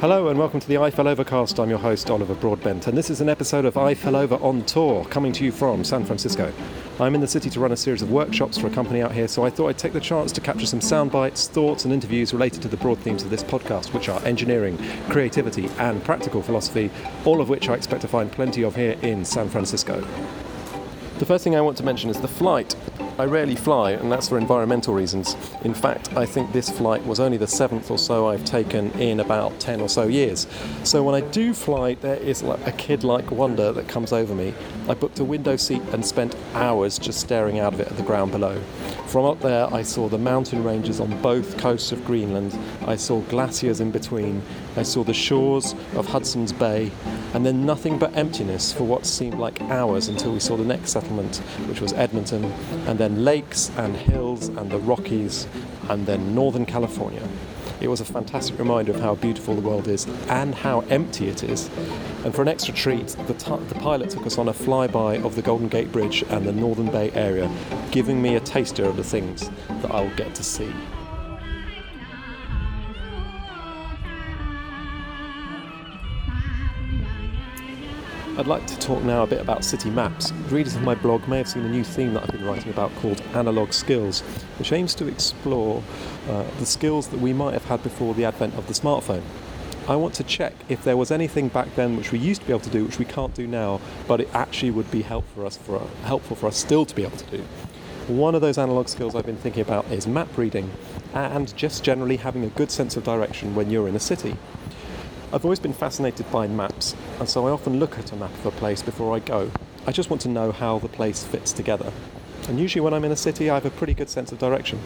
Hello 0.00 0.28
and 0.28 0.38
welcome 0.38 0.60
to 0.60 0.68
the 0.68 0.76
Eiffel 0.76 1.08
Overcast. 1.08 1.58
I'm 1.58 1.70
your 1.70 1.78
host, 1.78 2.10
Oliver 2.10 2.34
Broadbent, 2.34 2.86
and 2.86 2.98
this 2.98 3.08
is 3.08 3.22
an 3.22 3.30
episode 3.30 3.64
of 3.64 3.78
Eiffel 3.78 4.14
Over 4.14 4.34
on 4.42 4.62
Tour, 4.66 5.06
coming 5.06 5.32
to 5.32 5.42
you 5.42 5.50
from 5.50 5.84
San 5.84 6.04
Francisco. 6.04 6.52
I'm 7.00 7.14
in 7.14 7.22
the 7.22 7.26
city 7.26 7.48
to 7.48 7.60
run 7.60 7.72
a 7.72 7.78
series 7.78 8.02
of 8.02 8.12
workshops 8.12 8.58
for 8.58 8.66
a 8.66 8.70
company 8.70 9.00
out 9.00 9.12
here, 9.12 9.26
so 9.26 9.42
I 9.42 9.48
thought 9.48 9.68
I'd 9.68 9.78
take 9.78 9.94
the 9.94 10.00
chance 10.00 10.32
to 10.32 10.42
capture 10.42 10.66
some 10.66 10.82
sound 10.82 11.12
bites, 11.12 11.48
thoughts, 11.48 11.86
and 11.86 11.94
interviews 11.94 12.34
related 12.34 12.60
to 12.60 12.68
the 12.68 12.76
broad 12.76 12.98
themes 12.98 13.22
of 13.22 13.30
this 13.30 13.42
podcast, 13.42 13.94
which 13.94 14.10
are 14.10 14.22
engineering, 14.26 14.76
creativity, 15.08 15.70
and 15.78 16.04
practical 16.04 16.42
philosophy, 16.42 16.90
all 17.24 17.40
of 17.40 17.48
which 17.48 17.70
I 17.70 17.74
expect 17.74 18.02
to 18.02 18.08
find 18.08 18.30
plenty 18.30 18.64
of 18.64 18.76
here 18.76 18.98
in 19.00 19.24
San 19.24 19.48
Francisco. 19.48 20.06
The 21.20 21.26
first 21.26 21.42
thing 21.42 21.56
I 21.56 21.62
want 21.62 21.78
to 21.78 21.84
mention 21.84 22.10
is 22.10 22.20
the 22.20 22.28
flight. 22.28 22.76
I 23.18 23.24
rarely 23.24 23.56
fly, 23.56 23.92
and 23.92 24.12
that's 24.12 24.28
for 24.28 24.36
environmental 24.36 24.92
reasons. 24.92 25.36
In 25.64 25.72
fact, 25.72 26.14
I 26.14 26.26
think 26.26 26.52
this 26.52 26.68
flight 26.68 27.06
was 27.06 27.18
only 27.18 27.38
the 27.38 27.46
seventh 27.46 27.90
or 27.90 27.96
so 27.96 28.28
I've 28.28 28.44
taken 28.44 28.90
in 29.00 29.20
about 29.20 29.58
10 29.58 29.80
or 29.80 29.88
so 29.88 30.06
years. 30.06 30.46
So 30.84 31.02
when 31.02 31.14
I 31.14 31.26
do 31.28 31.54
fly, 31.54 31.94
there 31.94 32.16
is 32.16 32.42
a 32.42 32.72
kid 32.72 33.04
like 33.04 33.30
wonder 33.30 33.72
that 33.72 33.88
comes 33.88 34.12
over 34.12 34.34
me. 34.34 34.52
I 34.86 34.92
booked 34.92 35.18
a 35.18 35.24
window 35.24 35.56
seat 35.56 35.80
and 35.92 36.04
spent 36.04 36.36
hours 36.52 36.98
just 36.98 37.20
staring 37.20 37.58
out 37.58 37.72
of 37.72 37.80
it 37.80 37.88
at 37.88 37.96
the 37.96 38.02
ground 38.02 38.32
below. 38.32 38.60
From 39.06 39.24
up 39.24 39.40
there, 39.40 39.72
I 39.72 39.82
saw 39.82 40.08
the 40.08 40.18
mountain 40.18 40.62
ranges 40.62 41.00
on 41.00 41.22
both 41.22 41.56
coasts 41.56 41.92
of 41.92 42.04
Greenland. 42.04 42.58
I 42.86 42.96
saw 42.96 43.20
glaciers 43.22 43.80
in 43.80 43.92
between. 43.92 44.42
I 44.76 44.82
saw 44.82 45.04
the 45.04 45.14
shores 45.14 45.74
of 45.94 46.06
Hudson's 46.06 46.52
Bay, 46.52 46.90
and 47.32 47.46
then 47.46 47.64
nothing 47.64 47.98
but 47.98 48.14
emptiness 48.16 48.72
for 48.72 48.84
what 48.84 49.06
seemed 49.06 49.38
like 49.38 49.60
hours 49.62 50.08
until 50.08 50.32
we 50.32 50.40
saw 50.40 50.56
the 50.56 50.64
next 50.64 50.90
settlement, 50.90 51.36
which 51.68 51.80
was 51.80 51.92
Edmonton, 51.94 52.44
and 52.86 52.98
then 52.98 53.05
lakes 53.08 53.70
and 53.76 53.96
hills 53.96 54.48
and 54.48 54.70
the 54.70 54.78
Rockies, 54.78 55.46
and 55.88 56.06
then 56.06 56.34
Northern 56.34 56.66
California. 56.66 57.26
It 57.80 57.88
was 57.88 58.00
a 58.00 58.04
fantastic 58.04 58.58
reminder 58.58 58.92
of 58.92 59.00
how 59.00 59.16
beautiful 59.16 59.54
the 59.54 59.60
world 59.60 59.86
is 59.86 60.06
and 60.28 60.54
how 60.54 60.80
empty 60.88 61.28
it 61.28 61.44
is. 61.44 61.68
And 62.24 62.34
for 62.34 62.42
an 62.42 62.48
extra 62.48 62.72
treat, 62.72 63.08
the, 63.26 63.34
t- 63.34 63.64
the 63.68 63.74
pilot 63.74 64.10
took 64.10 64.26
us 64.26 64.38
on 64.38 64.48
a 64.48 64.52
flyby 64.52 65.22
of 65.24 65.36
the 65.36 65.42
Golden 65.42 65.68
Gate 65.68 65.92
Bridge 65.92 66.24
and 66.30 66.46
the 66.46 66.52
Northern 66.52 66.90
Bay 66.90 67.10
area, 67.12 67.50
giving 67.90 68.22
me 68.22 68.36
a 68.36 68.40
taster 68.40 68.84
of 68.84 68.96
the 68.96 69.04
things 69.04 69.50
that 69.68 69.90
I'll 69.90 70.14
get 70.16 70.34
to 70.36 70.42
see. 70.42 70.72
I'd 78.38 78.46
like 78.46 78.66
to 78.66 78.78
talk 78.78 79.02
now 79.02 79.22
a 79.22 79.26
bit 79.26 79.40
about 79.40 79.64
city 79.64 79.88
maps. 79.88 80.30
Readers 80.50 80.76
of 80.76 80.82
my 80.82 80.94
blog 80.94 81.26
may 81.26 81.38
have 81.38 81.48
seen 81.48 81.64
a 81.64 81.70
new 81.70 81.82
theme 81.82 82.12
that 82.12 82.22
I've 82.22 82.32
been 82.32 82.44
writing 82.44 82.70
about 82.70 82.94
called 82.96 83.22
Analog 83.32 83.72
Skills, 83.72 84.20
which 84.58 84.72
aims 84.72 84.94
to 84.96 85.08
explore 85.08 85.82
uh, 86.28 86.44
the 86.58 86.66
skills 86.66 87.08
that 87.08 87.20
we 87.20 87.32
might 87.32 87.54
have 87.54 87.64
had 87.64 87.82
before 87.82 88.12
the 88.12 88.26
advent 88.26 88.54
of 88.56 88.66
the 88.66 88.74
smartphone. 88.74 89.22
I 89.88 89.96
want 89.96 90.12
to 90.16 90.22
check 90.22 90.52
if 90.68 90.84
there 90.84 90.98
was 90.98 91.10
anything 91.10 91.48
back 91.48 91.74
then 91.76 91.96
which 91.96 92.12
we 92.12 92.18
used 92.18 92.42
to 92.42 92.46
be 92.46 92.52
able 92.52 92.60
to 92.60 92.70
do 92.70 92.84
which 92.84 92.98
we 92.98 93.06
can't 93.06 93.32
do 93.32 93.46
now, 93.46 93.80
but 94.06 94.20
it 94.20 94.28
actually 94.34 94.70
would 94.70 94.90
be 94.90 95.00
helpful 95.00 95.42
for 95.42 95.46
us, 95.46 95.56
for, 95.56 95.88
helpful 96.04 96.36
for 96.36 96.48
us 96.48 96.58
still 96.58 96.84
to 96.84 96.94
be 96.94 97.04
able 97.04 97.16
to 97.16 97.38
do. 97.38 97.42
One 98.06 98.34
of 98.34 98.42
those 98.42 98.58
analog 98.58 98.88
skills 98.88 99.14
I've 99.14 99.24
been 99.24 99.38
thinking 99.38 99.62
about 99.62 99.90
is 99.90 100.06
map 100.06 100.36
reading 100.36 100.70
and 101.14 101.56
just 101.56 101.82
generally 101.82 102.18
having 102.18 102.44
a 102.44 102.48
good 102.48 102.70
sense 102.70 102.98
of 102.98 103.04
direction 103.04 103.54
when 103.54 103.70
you're 103.70 103.88
in 103.88 103.96
a 103.96 104.00
city. 104.00 104.36
I've 105.36 105.44
always 105.44 105.60
been 105.60 105.74
fascinated 105.74 106.30
by 106.32 106.46
maps, 106.46 106.96
and 107.20 107.28
so 107.28 107.46
I 107.46 107.50
often 107.50 107.78
look 107.78 107.98
at 107.98 108.10
a 108.10 108.16
map 108.16 108.32
of 108.32 108.46
a 108.46 108.50
place 108.52 108.80
before 108.80 109.14
I 109.14 109.18
go. 109.18 109.50
I 109.86 109.92
just 109.92 110.08
want 110.08 110.22
to 110.22 110.30
know 110.30 110.50
how 110.50 110.78
the 110.78 110.88
place 110.88 111.24
fits 111.24 111.52
together. 111.52 111.92
And 112.48 112.58
usually, 112.58 112.80
when 112.80 112.94
I'm 112.94 113.04
in 113.04 113.12
a 113.12 113.16
city, 113.16 113.50
I 113.50 113.54
have 113.56 113.66
a 113.66 113.70
pretty 113.70 113.92
good 113.92 114.08
sense 114.08 114.32
of 114.32 114.38
direction. 114.38 114.80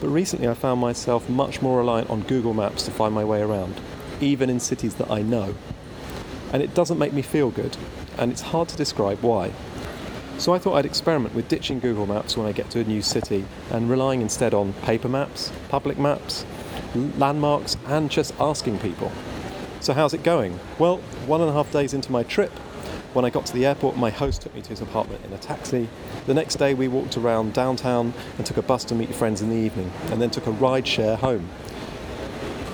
But 0.00 0.10
recently, 0.10 0.46
I 0.46 0.54
found 0.54 0.80
myself 0.80 1.28
much 1.28 1.60
more 1.60 1.78
reliant 1.78 2.10
on 2.10 2.20
Google 2.20 2.54
Maps 2.54 2.84
to 2.84 2.92
find 2.92 3.12
my 3.12 3.24
way 3.24 3.42
around, 3.42 3.80
even 4.20 4.48
in 4.48 4.60
cities 4.60 4.94
that 4.94 5.10
I 5.10 5.22
know. 5.22 5.56
And 6.52 6.62
it 6.62 6.74
doesn't 6.74 7.00
make 7.00 7.12
me 7.12 7.22
feel 7.22 7.50
good, 7.50 7.76
and 8.18 8.30
it's 8.30 8.42
hard 8.42 8.68
to 8.68 8.76
describe 8.76 9.20
why. 9.20 9.50
So 10.38 10.54
I 10.54 10.60
thought 10.60 10.74
I'd 10.76 10.86
experiment 10.86 11.34
with 11.34 11.48
ditching 11.48 11.80
Google 11.80 12.06
Maps 12.06 12.36
when 12.36 12.46
I 12.46 12.52
get 12.52 12.70
to 12.70 12.78
a 12.78 12.84
new 12.84 13.02
city 13.02 13.46
and 13.72 13.90
relying 13.90 14.22
instead 14.22 14.54
on 14.54 14.74
paper 14.74 15.08
maps, 15.08 15.50
public 15.68 15.98
maps, 15.98 16.46
landmarks, 16.94 17.76
and 17.88 18.08
just 18.08 18.32
asking 18.38 18.78
people. 18.78 19.10
So, 19.80 19.94
how's 19.94 20.12
it 20.12 20.24
going? 20.24 20.58
Well, 20.78 20.96
one 21.26 21.40
and 21.40 21.48
a 21.48 21.52
half 21.52 21.70
days 21.70 21.94
into 21.94 22.10
my 22.10 22.24
trip, 22.24 22.50
when 23.14 23.24
I 23.24 23.30
got 23.30 23.46
to 23.46 23.54
the 23.54 23.64
airport, 23.64 23.96
my 23.96 24.10
host 24.10 24.42
took 24.42 24.54
me 24.54 24.60
to 24.60 24.68
his 24.70 24.80
apartment 24.80 25.24
in 25.24 25.32
a 25.32 25.38
taxi. 25.38 25.88
The 26.26 26.34
next 26.34 26.56
day, 26.56 26.74
we 26.74 26.88
walked 26.88 27.16
around 27.16 27.54
downtown 27.54 28.12
and 28.36 28.44
took 28.44 28.56
a 28.56 28.62
bus 28.62 28.84
to 28.86 28.94
meet 28.94 29.14
friends 29.14 29.40
in 29.40 29.50
the 29.50 29.56
evening, 29.56 29.92
and 30.10 30.20
then 30.20 30.30
took 30.30 30.46
a 30.46 30.50
ride 30.50 30.86
share 30.86 31.16
home. 31.16 31.48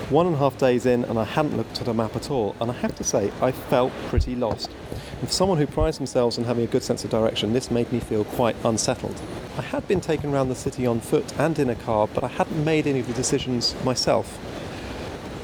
One 0.09 0.25
and 0.25 0.35
a 0.35 0.39
half 0.39 0.57
days 0.57 0.85
in, 0.85 1.03
and 1.05 1.17
I 1.19 1.23
hadn't 1.23 1.55
looked 1.55 1.79
at 1.79 1.87
a 1.87 1.93
map 1.93 2.15
at 2.15 2.29
all, 2.31 2.55
and 2.59 2.69
I 2.71 2.73
have 2.75 2.95
to 2.95 3.03
say, 3.03 3.31
I 3.41 3.51
felt 3.51 3.93
pretty 4.07 4.35
lost. 4.35 4.71
And 5.19 5.27
for 5.27 5.33
someone 5.33 5.57
who 5.59 5.67
prides 5.67 5.97
themselves 5.97 6.37
on 6.37 6.43
having 6.43 6.63
a 6.63 6.67
good 6.67 6.83
sense 6.83 7.03
of 7.03 7.11
direction, 7.11 7.53
this 7.53 7.71
made 7.71 7.91
me 7.91 7.99
feel 7.99 8.23
quite 8.23 8.55
unsettled. 8.63 9.19
I 9.57 9.61
had 9.61 9.87
been 9.87 10.01
taken 10.01 10.33
around 10.33 10.49
the 10.49 10.55
city 10.55 10.85
on 10.85 10.99
foot 10.99 11.33
and 11.39 11.57
in 11.59 11.69
a 11.69 11.75
car, 11.75 12.07
but 12.07 12.23
I 12.23 12.27
hadn't 12.27 12.63
made 12.65 12.87
any 12.87 12.99
of 12.99 13.07
the 13.07 13.13
decisions 13.13 13.75
myself. 13.83 14.39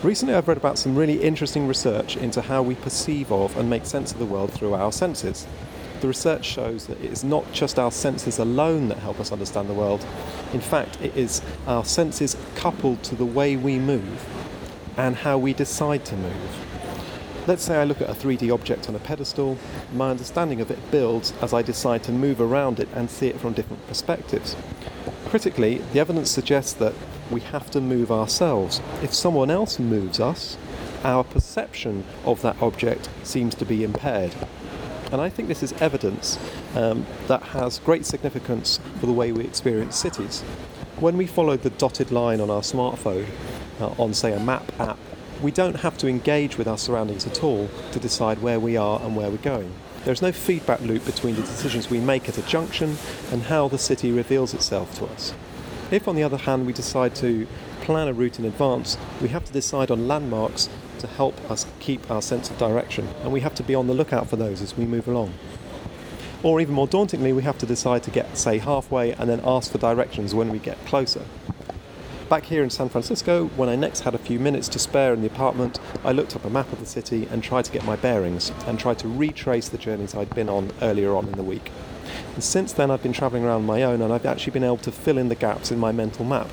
Recently, 0.04 0.34
I've 0.34 0.48
read 0.48 0.58
about 0.58 0.80
some 0.80 0.96
really 0.96 1.22
interesting 1.22 1.68
research 1.68 2.18
into 2.18 2.42
how 2.42 2.64
we 2.64 2.74
perceive 2.74 3.32
of 3.32 3.56
and 3.56 3.70
make 3.70 3.86
sense 3.86 4.12
of 4.12 4.18
the 4.18 4.26
world 4.26 4.52
through 4.52 4.74
our 4.74 4.92
senses. 4.92 5.46
The 6.00 6.08
research 6.08 6.44
shows 6.44 6.88
that 6.88 7.00
it 7.02 7.12
is 7.12 7.24
not 7.24 7.52
just 7.54 7.78
our 7.78 7.92
senses 7.92 8.40
alone 8.40 8.88
that 8.88 8.98
help 8.98 9.20
us 9.20 9.32
understand 9.32 9.70
the 9.70 9.76
world. 9.76 10.04
In 10.54 10.60
fact, 10.60 11.00
it 11.02 11.16
is 11.16 11.44
our 11.68 11.86
senses 11.86 12.36
coupled 12.56 13.04
to 13.04 13.16
the 13.16 13.28
way 13.28 13.56
we 13.56 13.78
move 13.78 14.28
and 14.98 15.18
how 15.18 15.38
we 15.38 15.54
decide 15.54 16.04
to 16.06 16.16
move. 16.16 16.66
Let's 17.46 17.64
say 17.64 17.76
I 17.76 17.84
look 17.84 18.02
at 18.02 18.10
a 18.10 18.14
3D 18.14 18.52
object 18.52 18.90
on 18.90 18.96
a 18.96 19.00
pedestal, 19.00 19.56
my 19.94 20.10
understanding 20.10 20.62
of 20.62 20.72
it 20.72 20.90
builds 20.90 21.32
as 21.44 21.54
I 21.54 21.62
decide 21.62 22.02
to 22.06 22.12
move 22.12 22.42
around 22.42 22.80
it 22.80 22.90
and 22.96 23.08
see 23.08 23.28
it 23.28 23.40
from 23.40 23.54
different 23.54 23.86
perspectives. 23.88 24.56
Critically, 25.28 25.78
the 25.94 26.00
evidence 26.00 26.32
suggests 26.32 26.74
that 26.74 26.96
we 27.32 27.42
have 27.42 27.72
to 27.72 27.82
move 27.82 28.12
ourselves. 28.12 28.82
If 29.02 29.14
someone 29.14 29.50
else 29.50 29.80
moves 29.80 30.20
us, 30.20 30.58
our 31.04 31.24
perception 31.24 32.04
of 32.26 32.42
that 32.42 32.62
object 32.62 33.10
seems 33.24 33.56
to 33.56 33.66
be 33.66 33.84
impaired. 33.84 34.36
And 35.12 35.20
I 35.20 35.30
think 35.30 35.48
this 35.48 35.64
is 35.64 35.74
evidence 35.74 36.38
um, 36.76 37.06
that 37.28 37.44
has 37.44 37.80
great 37.80 38.06
significance 38.06 38.80
for 39.00 39.08
the 39.08 39.12
way 39.12 39.32
we 39.32 39.44
experience 39.44 39.98
cities. 39.98 40.42
When 41.00 41.18
we 41.18 41.26
follow 41.26 41.58
the 41.58 41.72
dotted 41.72 42.12
line 42.12 42.40
on 42.40 42.50
our 42.50 42.62
smartphone, 42.62 43.26
uh, 43.80 43.88
on 43.98 44.14
say 44.14 44.34
a 44.34 44.40
map 44.40 44.72
app, 44.80 45.00
we 45.42 45.52
don't 45.52 45.78
have 45.78 45.98
to 45.98 46.08
engage 46.08 46.58
with 46.58 46.68
our 46.68 46.78
surroundings 46.78 47.26
at 47.26 47.44
all 47.44 47.68
to 47.92 48.00
decide 48.00 48.42
where 48.42 48.60
we 48.60 48.78
are 48.78 49.02
and 49.02 49.16
where 49.16 49.30
we're 49.30 49.38
going. 49.38 49.74
There's 50.06 50.22
no 50.22 50.32
feedback 50.32 50.82
loop 50.82 51.06
between 51.06 51.36
the 51.36 51.42
decisions 51.42 51.90
we 51.90 52.00
make 52.00 52.30
at 52.30 52.38
a 52.38 52.42
junction 52.44 52.98
and 53.32 53.44
how 53.44 53.68
the 53.68 53.78
city 53.78 54.12
reveals 54.12 54.54
itself 54.54 54.96
to 55.00 55.06
us. 55.06 55.34
If, 55.92 56.08
on 56.08 56.16
the 56.16 56.24
other 56.24 56.38
hand, 56.38 56.66
we 56.66 56.72
decide 56.72 57.16
to 57.16 57.46
plan 57.82 58.08
a 58.08 58.14
route 58.14 58.40
in 58.40 58.46
advance, 58.46 58.98
we 59.22 59.28
have 59.28 59.44
to 59.44 59.52
decide 59.52 59.92
on 59.92 60.08
landmarks 60.08 60.70
to 61.00 61.08
help 61.08 61.52
us 61.52 61.66
keep 61.82 62.10
our 62.10 62.22
sense 62.22 62.50
of 62.50 62.58
direction, 62.58 63.10
and 63.24 63.34
we 63.34 63.42
have 63.42 63.54
to 63.56 63.64
be 63.64 63.76
on 63.76 63.88
the 63.88 63.94
lookout 63.94 64.30
for 64.30 64.38
those 64.38 64.62
as 64.62 64.78
we 64.78 64.86
move 64.86 65.10
along. 65.10 65.34
Or 66.44 66.62
even 66.62 66.74
more 66.74 66.88
dauntingly, 66.88 67.34
we 67.34 67.44
have 67.44 67.58
to 67.58 67.66
decide 67.66 68.04
to 68.04 68.12
get, 68.12 68.38
say, 68.38 68.60
halfway 68.60 69.12
and 69.12 69.30
then 69.30 69.42
ask 69.44 69.70
for 69.70 69.80
directions 69.80 70.34
when 70.34 70.50
we 70.50 70.60
get 70.60 70.84
closer. 70.86 71.26
Back 72.30 72.46
here 72.46 72.64
in 72.64 72.70
San 72.70 72.88
Francisco, 72.88 73.48
when 73.58 73.68
I 73.68 73.76
next 73.76 74.00
had 74.00 74.16
a 74.16 74.18
few 74.18 74.40
minutes 74.40 74.70
to 74.70 74.80
spare 74.80 75.14
in 75.14 75.20
the 75.20 75.28
apartment, 75.28 75.78
I 76.06 76.14
looked 76.14 76.38
up 76.38 76.46
a 76.46 76.50
map 76.50 76.72
of 76.72 76.80
the 76.80 76.86
city 76.86 77.28
and 77.30 77.44
tried 77.44 77.66
to 77.66 77.72
get 77.72 77.84
my 77.84 77.98
bearings 77.98 78.54
and 78.66 78.80
tried 78.80 79.00
to 79.00 79.10
retrace 79.10 79.68
the 79.68 79.78
journeys 79.78 80.16
I'd 80.16 80.34
been 80.34 80.48
on 80.48 80.72
earlier 80.82 81.14
on 81.14 81.28
in 81.28 81.34
the 81.34 81.44
week. 81.44 81.70
And 82.34 82.44
since 82.44 82.74
then, 82.74 82.90
I've 82.90 83.04
been 83.04 83.14
travelling 83.14 83.44
around 83.44 83.66
my 83.66 83.84
own 83.84 84.02
and 84.02 84.14
I've 84.14 84.26
actually 84.26 84.54
been 84.54 84.64
able 84.64 84.78
to 84.78 84.92
fill 84.92 85.18
in 85.18 85.30
the 85.30 85.36
gaps 85.36 85.72
in 85.72 85.80
my 85.80 85.92
mental 85.92 86.26
map. 86.26 86.48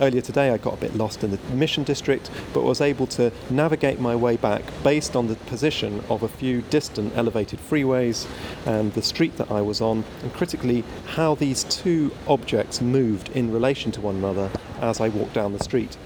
Earlier 0.00 0.20
today, 0.20 0.50
I 0.50 0.58
got 0.58 0.74
a 0.74 0.76
bit 0.76 0.94
lost 0.94 1.24
in 1.24 1.32
the 1.32 1.38
Mission 1.52 1.82
District, 1.82 2.30
but 2.54 2.62
was 2.62 2.80
able 2.80 3.08
to 3.08 3.32
navigate 3.50 3.98
my 3.98 4.14
way 4.14 4.36
back 4.36 4.62
based 4.84 5.16
on 5.16 5.26
the 5.26 5.34
position 5.34 6.04
of 6.08 6.22
a 6.22 6.28
few 6.28 6.62
distant 6.62 7.16
elevated 7.16 7.58
freeways 7.58 8.28
and 8.64 8.92
the 8.92 9.02
street 9.02 9.36
that 9.38 9.50
I 9.50 9.60
was 9.60 9.80
on, 9.80 10.04
and 10.22 10.32
critically, 10.32 10.84
how 11.06 11.34
these 11.34 11.64
two 11.64 12.12
objects 12.28 12.80
moved 12.80 13.30
in 13.30 13.52
relation 13.52 13.90
to 13.90 14.00
one 14.00 14.14
another 14.14 14.52
as 14.80 15.00
I 15.00 15.08
walked 15.08 15.32
down 15.32 15.52
the 15.52 15.64
street. 15.64 15.96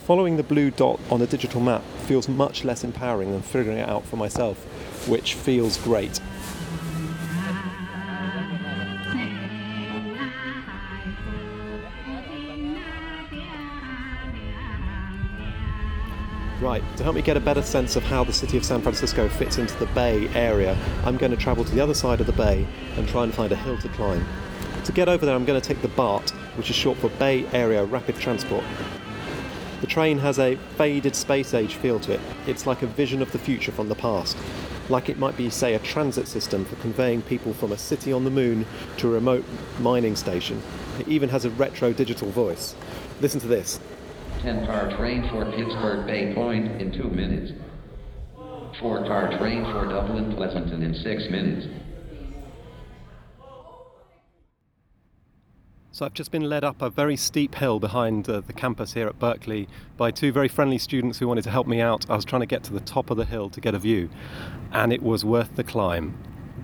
Following 0.00 0.36
the 0.36 0.42
blue 0.42 0.72
dot 0.72 0.98
on 1.08 1.22
a 1.22 1.26
digital 1.28 1.60
map 1.60 1.84
feels 2.06 2.28
much 2.28 2.64
less 2.64 2.82
empowering 2.82 3.30
than 3.30 3.42
figuring 3.42 3.78
it 3.78 3.88
out 3.88 4.04
for 4.04 4.16
myself, 4.16 4.58
which 5.08 5.34
feels 5.34 5.78
great. 5.78 6.18
Right, 16.60 16.82
to 16.98 17.02
help 17.02 17.16
me 17.16 17.22
get 17.22 17.38
a 17.38 17.40
better 17.40 17.62
sense 17.62 17.96
of 17.96 18.02
how 18.02 18.22
the 18.22 18.34
city 18.34 18.58
of 18.58 18.66
San 18.66 18.82
Francisco 18.82 19.30
fits 19.30 19.56
into 19.56 19.74
the 19.78 19.86
Bay 19.86 20.28
Area, 20.34 20.76
I'm 21.04 21.16
going 21.16 21.30
to 21.30 21.36
travel 21.36 21.64
to 21.64 21.74
the 21.74 21.80
other 21.80 21.94
side 21.94 22.20
of 22.20 22.26
the 22.26 22.34
bay 22.34 22.66
and 22.96 23.08
try 23.08 23.24
and 23.24 23.32
find 23.32 23.50
a 23.50 23.56
hill 23.56 23.78
to 23.78 23.88
climb. 23.88 24.26
To 24.84 24.92
get 24.92 25.08
over 25.08 25.24
there, 25.24 25.34
I'm 25.34 25.46
going 25.46 25.58
to 25.58 25.66
take 25.66 25.80
the 25.80 25.88
BART, 25.88 26.28
which 26.56 26.68
is 26.68 26.76
short 26.76 26.98
for 26.98 27.08
Bay 27.10 27.46
Area 27.54 27.82
Rapid 27.86 28.16
Transport. 28.16 28.62
The 29.80 29.86
train 29.86 30.18
has 30.18 30.38
a 30.38 30.56
faded 30.76 31.16
space 31.16 31.54
age 31.54 31.76
feel 31.76 31.98
to 32.00 32.12
it. 32.12 32.20
It's 32.46 32.66
like 32.66 32.82
a 32.82 32.86
vision 32.86 33.22
of 33.22 33.32
the 33.32 33.38
future 33.38 33.72
from 33.72 33.88
the 33.88 33.94
past. 33.94 34.36
Like 34.90 35.08
it 35.08 35.18
might 35.18 35.38
be, 35.38 35.48
say, 35.48 35.72
a 35.72 35.78
transit 35.78 36.28
system 36.28 36.66
for 36.66 36.76
conveying 36.76 37.22
people 37.22 37.54
from 37.54 37.72
a 37.72 37.78
city 37.78 38.12
on 38.12 38.24
the 38.24 38.30
moon 38.30 38.66
to 38.98 39.08
a 39.08 39.12
remote 39.12 39.46
mining 39.78 40.14
station. 40.14 40.62
It 40.98 41.08
even 41.08 41.30
has 41.30 41.46
a 41.46 41.50
retro 41.50 41.94
digital 41.94 42.28
voice. 42.28 42.74
Listen 43.22 43.40
to 43.40 43.48
this. 43.48 43.80
10 44.42 44.66
car 44.66 44.96
train 44.96 45.28
for 45.28 45.44
Pittsburg 45.52 46.06
Bay 46.06 46.34
Point 46.34 46.80
in 46.80 46.92
2 46.92 47.04
minutes. 47.04 47.52
4 48.80 49.06
car 49.06 49.36
train 49.38 49.64
for 49.64 49.86
Dublin 49.86 50.34
Pleasanton 50.34 50.82
in 50.82 50.94
6 50.94 51.30
minutes. 51.30 51.66
So 55.92 56.06
I've 56.06 56.14
just 56.14 56.30
been 56.30 56.48
led 56.48 56.64
up 56.64 56.80
a 56.80 56.88
very 56.88 57.16
steep 57.16 57.56
hill 57.56 57.78
behind 57.78 58.26
uh, 58.26 58.40
the 58.40 58.54
campus 58.54 58.94
here 58.94 59.06
at 59.06 59.18
Berkeley 59.18 59.68
by 59.98 60.10
two 60.10 60.32
very 60.32 60.48
friendly 60.48 60.78
students 60.78 61.18
who 61.18 61.28
wanted 61.28 61.44
to 61.44 61.50
help 61.50 61.66
me 61.66 61.82
out. 61.82 62.08
I 62.08 62.16
was 62.16 62.24
trying 62.24 62.40
to 62.40 62.46
get 62.46 62.62
to 62.64 62.72
the 62.72 62.80
top 62.80 63.10
of 63.10 63.18
the 63.18 63.26
hill 63.26 63.50
to 63.50 63.60
get 63.60 63.74
a 63.74 63.78
view, 63.78 64.08
and 64.72 64.94
it 64.94 65.02
was 65.02 65.26
worth 65.26 65.56
the 65.56 65.64
climb. 65.64 66.16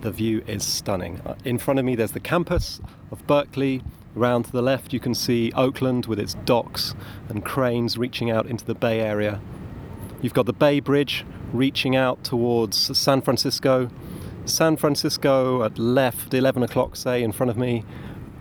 The 0.02 0.10
view 0.10 0.43
is 0.46 0.64
stunning. 0.64 1.20
Uh, 1.25 1.34
in 1.44 1.58
front 1.58 1.78
of 1.78 1.84
me, 1.84 1.94
there's 1.94 2.12
the 2.12 2.20
campus 2.20 2.81
of 3.10 3.26
Berkeley. 3.26 3.82
Around 4.16 4.44
to 4.44 4.52
the 4.52 4.62
left, 4.62 4.93
you 4.93 5.00
can 5.00 5.14
see 5.14 5.52
Oakland 5.52 6.06
with 6.06 6.19
its 6.19 6.34
docks 6.46 6.94
and 7.28 7.44
cranes 7.44 7.98
reaching 7.98 8.31
out 8.31 8.46
into 8.46 8.64
the 8.64 8.75
Bay 8.75 9.00
Area. 9.00 9.40
You've 10.22 10.32
got 10.32 10.46
the 10.46 10.54
Bay 10.54 10.81
Bridge 10.81 11.25
reaching 11.52 11.94
out 11.94 12.25
towards 12.25 12.98
San 12.98 13.20
Francisco. 13.20 13.90
San 14.46 14.76
Francisco 14.76 15.62
at 15.64 15.78
left, 15.78 16.32
11 16.32 16.62
o'clock, 16.62 16.96
say, 16.96 17.22
in 17.22 17.32
front 17.32 17.50
of 17.50 17.56
me, 17.56 17.84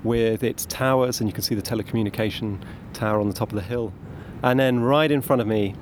with 0.04 0.44
its 0.44 0.66
towers, 0.68 1.19
and 1.19 1.28
you 1.28 1.34
can 1.34 1.44
see 1.44 1.56
the 1.56 1.62
telecommunication 1.62 2.60
tower 2.94 3.19
on 3.19 3.28
the 3.28 3.34
top 3.34 3.50
of 3.50 3.56
the 3.56 3.62
hill. 3.62 3.92
And 4.44 4.60
then 4.60 4.80
right 4.81 5.12
in 5.12 5.22
front 5.22 5.42
of 5.42 5.48
me, 5.48 5.75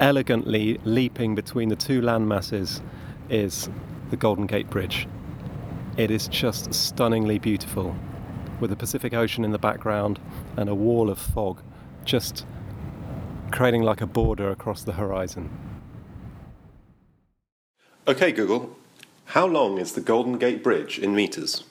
elegantly 0.00 0.80
leaping 0.84 1.34
between 1.34 1.68
the 1.68 1.76
two 1.76 2.00
land 2.00 2.28
masses, 2.28 2.80
is 3.28 3.68
the 4.12 4.16
Golden 4.18 4.46
Gate 4.46 4.68
Bridge. 4.68 5.08
It 5.96 6.10
is 6.10 6.28
just 6.28 6.74
stunningly 6.74 7.38
beautiful, 7.38 7.96
with 8.60 8.68
the 8.68 8.76
Pacific 8.76 9.14
Ocean 9.14 9.42
in 9.42 9.52
the 9.52 9.58
background 9.58 10.20
and 10.54 10.68
a 10.68 10.74
wall 10.74 11.08
of 11.08 11.18
fog 11.18 11.62
just 12.04 12.44
creating 13.52 13.80
like 13.80 14.02
a 14.02 14.06
border 14.06 14.50
across 14.50 14.82
the 14.82 14.92
horizon. 14.92 15.48
Okay, 18.06 18.32
Google, 18.32 18.76
how 19.24 19.46
long 19.46 19.78
is 19.78 19.92
the 19.92 20.02
Golden 20.02 20.36
Gate 20.36 20.62
Bridge 20.62 20.98
in 20.98 21.14
meters? 21.14 21.64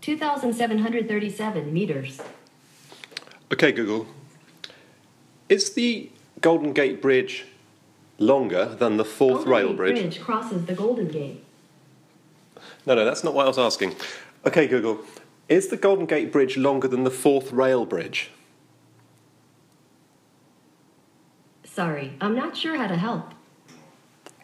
2,737 0.00 1.72
meters. 1.72 2.20
Okay, 3.52 3.70
Google. 3.70 4.08
Is 5.48 5.74
the 5.74 6.10
Golden 6.40 6.72
Gate 6.72 7.00
Bridge 7.00 7.44
longer 8.18 8.66
than 8.66 8.96
the 8.96 9.04
Forth 9.04 9.44
Golden 9.44 9.52
rail 9.52 9.68
Gate 9.68 9.76
bridge? 9.76 10.00
Bridge 10.00 10.20
crosses 10.20 10.66
the 10.66 10.74
Golden 10.74 11.08
Gate. 11.08 11.44
No, 12.86 12.94
no, 12.94 13.04
that's 13.04 13.24
not 13.24 13.34
what 13.34 13.44
I 13.44 13.48
was 13.48 13.58
asking. 13.58 13.94
Okay, 14.46 14.66
Google. 14.66 15.00
Is 15.48 15.68
the 15.68 15.76
Golden 15.76 16.06
Gate 16.06 16.32
Bridge 16.32 16.56
longer 16.56 16.88
than 16.88 17.04
the 17.04 17.10
Forth 17.10 17.52
rail 17.52 17.84
bridge? 17.84 18.30
Sorry, 21.64 22.16
I'm 22.20 22.34
not 22.34 22.56
sure 22.56 22.76
how 22.76 22.86
to 22.86 22.96
help. 22.96 23.32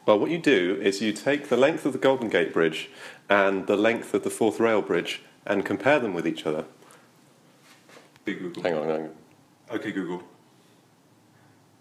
Well, 0.05 0.19
what 0.19 0.31
you 0.31 0.39
do 0.39 0.79
is 0.83 1.01
you 1.01 1.13
take 1.13 1.49
the 1.49 1.57
length 1.57 1.87
of 1.87 1.93
the 1.93 1.99
Golden 1.99 2.29
Gate 2.29 2.53
Bridge 2.53 2.91
and 3.29 3.67
the 3.67 3.77
length 3.77 4.13
of 4.15 4.25
the 4.25 4.31
Forth 4.31 4.59
rail 4.59 4.83
bridge 4.83 5.23
and 5.47 5.65
compare 5.65 6.01
them 6.01 6.13
with 6.13 6.27
each 6.27 6.45
other. 6.45 6.65
Okay, 8.23 8.39
Google. 8.39 8.63
Hang 8.63 8.75
on, 8.75 8.89
hang 8.89 9.03
on. 9.03 9.11
Okay, 9.71 9.93
Google. 9.93 10.23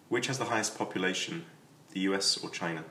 Which 0.09 0.27
has 0.27 0.37
the 0.37 0.45
highest 0.45 0.77
population, 0.77 1.45
the 1.91 2.01
US 2.01 2.37
or 2.37 2.49
China? 2.49 2.83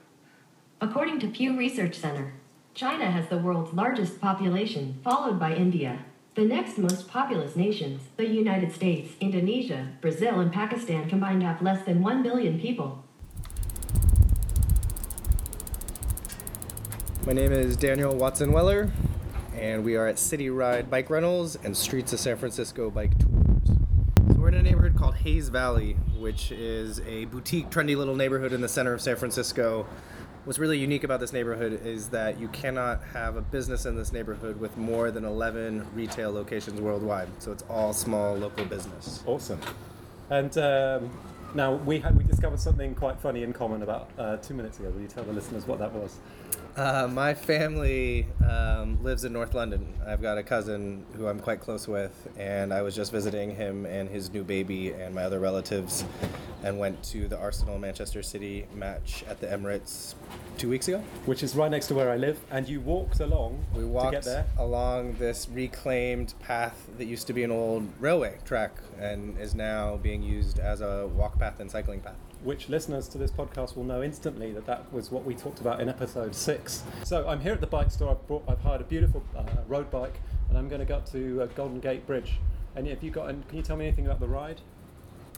According 0.80 1.20
to 1.20 1.28
Pew 1.28 1.56
Research 1.56 1.96
Center, 1.96 2.34
China 2.74 3.10
has 3.10 3.28
the 3.28 3.38
world's 3.38 3.72
largest 3.72 4.20
population, 4.20 5.00
followed 5.02 5.38
by 5.40 5.54
India. 5.54 6.04
The 6.34 6.44
next 6.44 6.78
most 6.78 7.08
populous 7.08 7.56
nations, 7.56 8.02
the 8.16 8.26
United 8.26 8.72
States, 8.72 9.14
Indonesia, 9.20 9.88
Brazil, 10.00 10.38
and 10.38 10.52
Pakistan 10.52 11.08
combined 11.08 11.42
have 11.42 11.60
less 11.60 11.84
than 11.84 12.00
1 12.00 12.22
billion 12.22 12.60
people. 12.60 13.04
My 17.26 17.32
name 17.32 17.52
is 17.52 17.76
Daniel 17.76 18.14
Watson 18.14 18.52
Weller, 18.52 18.90
and 19.56 19.84
we 19.84 19.96
are 19.96 20.06
at 20.06 20.18
City 20.18 20.48
Ride 20.48 20.88
Bike 20.88 21.10
Rentals 21.10 21.56
and 21.56 21.76
Streets 21.76 22.12
of 22.12 22.20
San 22.20 22.36
Francisco 22.36 22.88
Bike 22.88 23.18
Tours. 23.18 23.68
So 24.28 24.34
we're 24.38 24.48
in 24.48 24.54
a 24.54 24.62
neighborhood 24.62 24.96
called 24.96 25.16
Hayes 25.16 25.48
Valley, 25.48 25.96
which 26.18 26.50
is 26.52 27.00
a 27.00 27.26
boutique, 27.26 27.70
trendy 27.70 27.96
little 27.96 28.16
neighborhood 28.16 28.52
in 28.52 28.60
the 28.60 28.68
center 28.68 28.92
of 28.92 29.00
San 29.00 29.16
Francisco. 29.16 29.86
What's 30.44 30.58
really 30.58 30.78
unique 30.78 31.04
about 31.04 31.20
this 31.20 31.32
neighborhood 31.32 31.80
is 31.84 32.08
that 32.08 32.40
you 32.40 32.48
cannot 32.48 33.02
have 33.12 33.36
a 33.36 33.42
business 33.42 33.86
in 33.86 33.96
this 33.96 34.12
neighborhood 34.12 34.58
with 34.58 34.76
more 34.76 35.10
than 35.10 35.24
11 35.24 35.86
retail 35.94 36.32
locations 36.32 36.80
worldwide. 36.80 37.28
So 37.38 37.52
it's 37.52 37.64
all 37.68 37.92
small 37.92 38.34
local 38.34 38.64
business. 38.64 39.22
Awesome. 39.26 39.60
And 40.30 40.56
um, 40.58 41.10
now 41.54 41.74
we 41.74 42.02
we 42.16 42.24
discovered 42.24 42.60
something 42.60 42.94
quite 42.94 43.18
funny 43.20 43.42
in 43.42 43.52
common 43.52 43.82
about 43.82 44.10
uh, 44.18 44.36
two 44.38 44.54
minutes 44.54 44.78
ago. 44.78 44.90
Will 44.90 45.02
you 45.02 45.08
tell 45.08 45.24
the 45.24 45.32
listeners 45.32 45.66
what 45.66 45.78
that 45.78 45.92
was? 45.92 46.16
Uh, 46.78 47.08
my 47.08 47.34
family 47.34 48.24
um, 48.48 49.02
lives 49.02 49.24
in 49.24 49.32
North 49.32 49.52
London. 49.52 49.92
I've 50.06 50.22
got 50.22 50.38
a 50.38 50.44
cousin 50.44 51.04
who 51.16 51.26
I'm 51.26 51.40
quite 51.40 51.58
close 51.58 51.88
with, 51.88 52.28
and 52.38 52.72
I 52.72 52.82
was 52.82 52.94
just 52.94 53.10
visiting 53.10 53.50
him 53.56 53.84
and 53.84 54.08
his 54.08 54.32
new 54.32 54.44
baby 54.44 54.92
and 54.92 55.12
my 55.12 55.24
other 55.24 55.40
relatives, 55.40 56.04
and 56.62 56.78
went 56.78 57.02
to 57.02 57.26
the 57.26 57.36
Arsenal 57.36 57.80
Manchester 57.80 58.22
City 58.22 58.68
match 58.76 59.24
at 59.28 59.40
the 59.40 59.48
Emirates 59.48 60.14
two 60.56 60.68
weeks 60.68 60.86
ago. 60.86 61.02
Which 61.26 61.42
is 61.42 61.56
right 61.56 61.68
next 61.68 61.88
to 61.88 61.94
where 61.96 62.12
I 62.12 62.16
live, 62.16 62.38
and 62.48 62.68
you 62.68 62.80
walked 62.80 63.18
along 63.18 63.66
We 63.74 63.80
to 63.80 63.88
walked 63.88 64.12
get 64.12 64.24
there. 64.24 64.46
along 64.56 65.14
this 65.14 65.48
reclaimed 65.48 66.34
path 66.38 66.88
that 66.96 67.06
used 67.06 67.26
to 67.26 67.32
be 67.32 67.42
an 67.42 67.50
old 67.50 67.88
railway 67.98 68.38
track 68.44 68.70
and 69.00 69.36
is 69.40 69.52
now 69.52 69.96
being 69.96 70.22
used 70.22 70.60
as 70.60 70.80
a 70.80 71.08
walk 71.08 71.40
path 71.40 71.58
and 71.58 71.68
cycling 71.68 72.02
path. 72.02 72.14
Which 72.44 72.68
listeners 72.68 73.08
to 73.08 73.18
this 73.18 73.32
podcast 73.32 73.76
will 73.76 73.84
know 73.84 74.02
instantly 74.02 74.52
that 74.52 74.64
that 74.66 74.92
was 74.92 75.10
what 75.10 75.24
we 75.24 75.34
talked 75.34 75.60
about 75.60 75.80
in 75.80 75.88
episode 75.88 76.34
six. 76.34 76.84
So 77.04 77.28
I'm 77.28 77.40
here 77.40 77.52
at 77.52 77.60
the 77.60 77.66
bike 77.66 77.90
store. 77.90 78.10
I've 78.10 78.26
brought, 78.28 78.44
I've 78.48 78.60
hired 78.60 78.80
a 78.80 78.84
beautiful 78.84 79.24
uh, 79.36 79.42
road 79.66 79.90
bike, 79.90 80.20
and 80.48 80.56
I'm 80.56 80.68
going 80.68 80.78
to 80.78 80.86
go 80.86 80.96
up 80.96 81.10
to 81.10 81.42
uh, 81.42 81.46
Golden 81.46 81.80
Gate 81.80 82.06
Bridge. 82.06 82.38
And 82.76 82.86
have 82.86 83.02
you 83.02 83.10
got? 83.10 83.28
And 83.28 83.46
can 83.48 83.56
you 83.56 83.62
tell 83.64 83.76
me 83.76 83.86
anything 83.86 84.06
about 84.06 84.20
the 84.20 84.28
ride? 84.28 84.60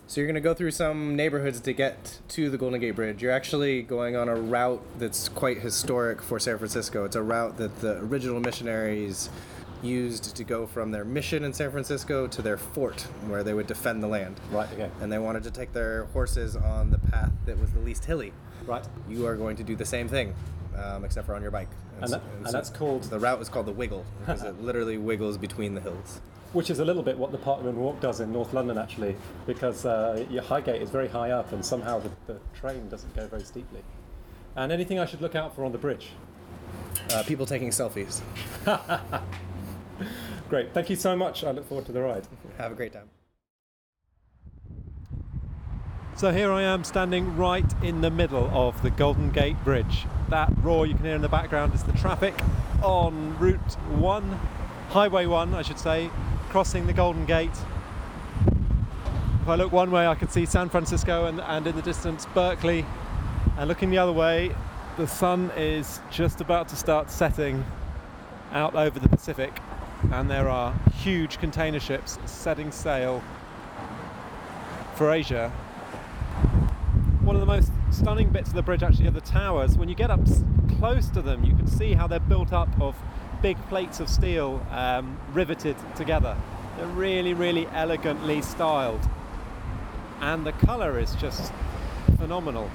So 0.07 0.21
you're 0.21 0.27
going 0.27 0.35
to 0.35 0.41
go 0.41 0.55
through 0.55 0.73
some 0.73 1.15
neighborhoods 1.15 1.61
to 1.61 1.73
get 1.73 2.19
to 2.31 2.51
the 2.51 2.59
Golden 2.59 2.81
Gate 2.81 2.97
Bridge. 2.97 3.23
You're 3.23 3.33
actually 3.33 3.81
going 3.83 4.17
on 4.17 4.29
a 4.29 4.35
route 4.35 4.83
that's 4.99 5.29
quite 5.29 5.59
historic 5.59 6.21
for 6.21 6.39
San 6.41 6.59
Francisco. 6.59 7.05
It's 7.05 7.15
a 7.17 7.23
route 7.23 7.57
that 7.59 7.81
the 7.81 7.99
original 7.99 8.41
missionaries 8.41 9.31
used 9.83 10.37
to 10.37 10.45
go 10.45 10.67
from 10.67 10.91
their 10.91 11.05
mission 11.05 11.45
in 11.45 11.53
San 11.53 11.71
Francisco 11.71 12.27
to 12.27 12.43
their 12.43 12.57
fort 12.57 13.01
where 13.29 13.43
they 13.43 13.55
would 13.55 13.67
defend 13.67 14.03
the 14.03 14.07
land. 14.07 14.39
Right. 14.51 14.71
Okay. 14.73 14.91
And 15.01 15.11
they 15.13 15.19
wanted 15.19 15.43
to 15.45 15.51
take 15.51 15.73
their 15.73 16.05
horses 16.07 16.57
on 16.57 16.91
the 16.91 16.99
path 16.99 17.33
that 17.47 17.59
was 17.59 17.71
the 17.73 17.81
least 17.81 18.05
hilly. 18.05 18.33
Right. 18.67 18.85
You 19.09 19.27
are 19.27 19.37
going 19.37 19.57
to 19.57 19.63
do 19.65 19.75
the 19.77 19.85
same 19.85 20.09
thing, 20.09 20.35
um, 20.77 21.05
except 21.05 21.27
for 21.27 21.35
on 21.35 21.43
your 21.43 21.51
bike. 21.51 21.69
And, 22.01 22.13
that, 22.13 22.21
so- 22.23 22.23
and 22.39 22.47
so 22.47 22.53
that's 22.53 22.71
called 22.71 23.03
the 23.05 23.19
route 23.19 23.41
is 23.41 23.49
called 23.49 23.67
the 23.67 23.73
Wiggle 23.73 24.05
because 24.21 24.43
it 24.43 24.61
literally 24.61 24.99
wiggles 24.99 25.39
between 25.39 25.75
the 25.75 25.81
hills. 25.81 26.21
Which 26.53 26.69
is 26.69 26.81
a 26.81 26.85
little 26.85 27.05
bit 27.05 27.17
what 27.17 27.31
the 27.31 27.39
Parkland 27.39 27.79
Walk 27.79 28.01
does 28.01 28.19
in 28.19 28.33
North 28.33 28.53
London, 28.53 28.77
actually, 28.77 29.15
because 29.47 29.87
uh, 29.87 30.27
your 30.29 30.43
Highgate 30.43 30.83
is 30.83 30.91
very 30.91 31.07
high 31.07 31.31
up, 31.31 31.53
and 31.53 31.65
somehow 31.65 32.01
the, 32.01 32.11
the 32.27 32.41
train 32.59 32.89
doesn't 32.89 33.15
go 33.15 33.29
very 33.29 33.45
steeply. 33.45 33.83
And 34.57 34.73
anything 34.73 34.99
I 34.99 35.07
should 35.07 35.21
look 35.21 35.37
out 35.37 35.55
for 35.55 35.65
on 35.65 35.71
the 35.71 35.79
bridge? 35.79 36.09
Uh, 37.13 37.23
people 37.23 37.47
taking 37.47 37.71
selfies. 37.71 38.21
Great, 40.49 40.73
thank 40.75 40.91
you 40.91 40.97
so 40.97 41.15
much. 41.17 41.45
I 41.45 41.51
look 41.51 41.69
forward 41.69 41.87
to 41.87 41.93
the 41.93 42.01
ride. 42.01 42.27
Have 42.59 42.73
a 42.73 42.75
great 42.75 42.93
time. 42.93 43.09
So 46.17 46.33
here 46.33 46.53
I 46.53 46.63
am 46.63 46.85
standing 46.85 47.37
right 47.37 47.65
in 47.83 48.03
the 48.03 48.11
middle 48.11 48.51
of 48.53 48.83
the 48.83 48.91
Golden 48.91 49.31
Gate 49.31 49.57
Bridge. 49.65 50.07
That 50.29 50.53
roar 50.63 50.85
you 50.85 50.95
can 50.95 51.05
hear 51.05 51.15
in 51.15 51.23
the 51.23 51.29
background 51.31 51.73
is 51.73 51.83
the 51.83 51.93
traffic 51.93 52.35
on 52.83 53.39
Route 53.39 53.75
1, 53.99 54.41
Highway 54.91 55.25
1, 55.25 55.55
I 55.55 55.63
should 55.63 55.79
say, 55.79 56.11
crossing 56.51 56.87
the 56.87 56.93
Golden 56.93 57.25
Gate. 57.25 57.57
If 59.41 59.49
I 59.49 59.55
look 59.55 59.73
one 59.73 59.91
way, 59.91 60.07
I 60.07 60.15
can 60.15 60.29
see 60.29 60.45
San 60.45 60.69
Francisco 60.69 61.25
and, 61.25 61.41
and 61.41 61.67
in 61.67 61.75
the 61.75 61.81
distance 61.81 62.27
Berkeley. 62.35 62.85
And 63.57 63.69
looking 63.69 63.89
the 63.89 63.99
other 63.99 64.13
way, 64.13 64.55
the 64.99 65.07
sun 65.07 65.51
is 65.57 66.01
just 66.11 66.43
about 66.43 66.69
to 66.69 66.77
start 66.77 67.11
setting 67.11 67.65
out 68.53 68.75
over 68.75 68.99
the 68.99 69.09
Pacific, 69.09 69.59
and 70.13 70.31
there 70.31 70.49
are 70.49 70.75
huge 71.03 71.39
container 71.39 71.81
ships 71.81 72.19
setting 72.27 72.71
sail 72.73 73.23
for 74.95 75.11
Asia 75.13 75.53
one 77.31 77.37
of 77.37 77.41
the 77.41 77.47
most 77.47 77.71
stunning 77.93 78.29
bits 78.29 78.49
of 78.49 78.55
the 78.57 78.63
bridge 78.63 78.83
actually 78.83 79.07
are 79.07 79.13
the 79.13 79.21
towers. 79.21 79.77
When 79.77 79.89
you 79.89 79.95
get 79.95 80.11
up 80.11 80.21
close 80.79 81.09
to 81.11 81.23
them, 81.23 81.45
you 81.45 81.55
can 81.55 81.67
see 81.67 81.93
how 81.93 82.07
they're 82.09 82.19
built 82.19 82.53
up 82.53 82.69
of 82.81 82.97
big 83.43 83.57
plates 83.69 84.01
of 84.01 84.09
steel 84.09 84.67
um, 84.73 85.19
riveted 85.33 85.77
together. 85.95 86.37
They're 86.77 86.87
really, 86.87 87.35
really 87.35 87.69
elegantly 87.69 88.43
styled. 88.43 89.01
and 90.21 90.45
the 90.45 90.53
colour 90.53 90.99
is 90.99 91.15
just 91.15 91.53
phenomenal. 92.19 92.71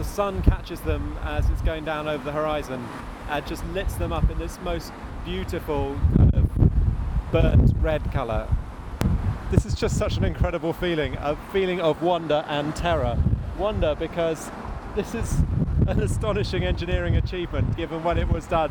The 0.00 0.06
sun 0.06 0.40
catches 0.40 0.80
them 0.80 1.14
as 1.24 1.46
it's 1.50 1.60
going 1.60 1.84
down 1.84 2.08
over 2.08 2.24
the 2.24 2.32
horizon 2.32 2.82
and 3.28 3.46
just 3.46 3.62
lits 3.66 3.96
them 3.96 4.14
up 4.14 4.30
in 4.30 4.38
this 4.38 4.58
most 4.62 4.94
beautiful 5.26 5.94
kind 6.16 6.34
of 6.36 7.30
burnt 7.30 7.72
red 7.82 8.10
colour. 8.10 8.48
This 9.50 9.66
is 9.66 9.74
just 9.74 9.98
such 9.98 10.16
an 10.16 10.24
incredible 10.24 10.72
feeling, 10.72 11.16
a 11.16 11.36
feeling 11.52 11.82
of 11.82 12.00
wonder 12.00 12.46
and 12.48 12.74
terror. 12.74 13.18
Wonder 13.58 13.94
because 13.94 14.50
this 14.96 15.14
is 15.14 15.40
an 15.86 16.00
astonishing 16.00 16.64
engineering 16.64 17.16
achievement 17.16 17.76
given 17.76 18.02
when 18.02 18.16
it 18.16 18.26
was 18.26 18.46
done. 18.46 18.70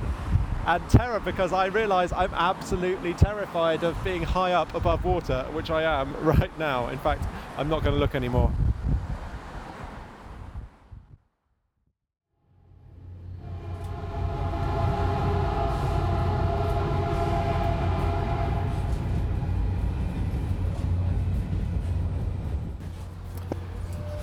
And 0.65 0.89
terror 0.89 1.19
because 1.19 1.53
I 1.53 1.67
realise 1.67 2.11
I'm 2.11 2.33
absolutely 2.33 3.13
terrified 3.13 3.83
of 3.83 4.03
being 4.03 4.23
high 4.23 4.53
up 4.53 4.73
above 4.73 5.05
water, 5.05 5.45
which 5.51 5.69
I 5.69 5.83
am 5.83 6.11
right 6.25 6.57
now. 6.57 6.87
In 6.87 6.97
fact, 6.97 7.23
I'm 7.55 7.69
not 7.69 7.83
going 7.83 7.93
to 7.93 7.99
look 7.99 8.15
anymore. 8.15 8.51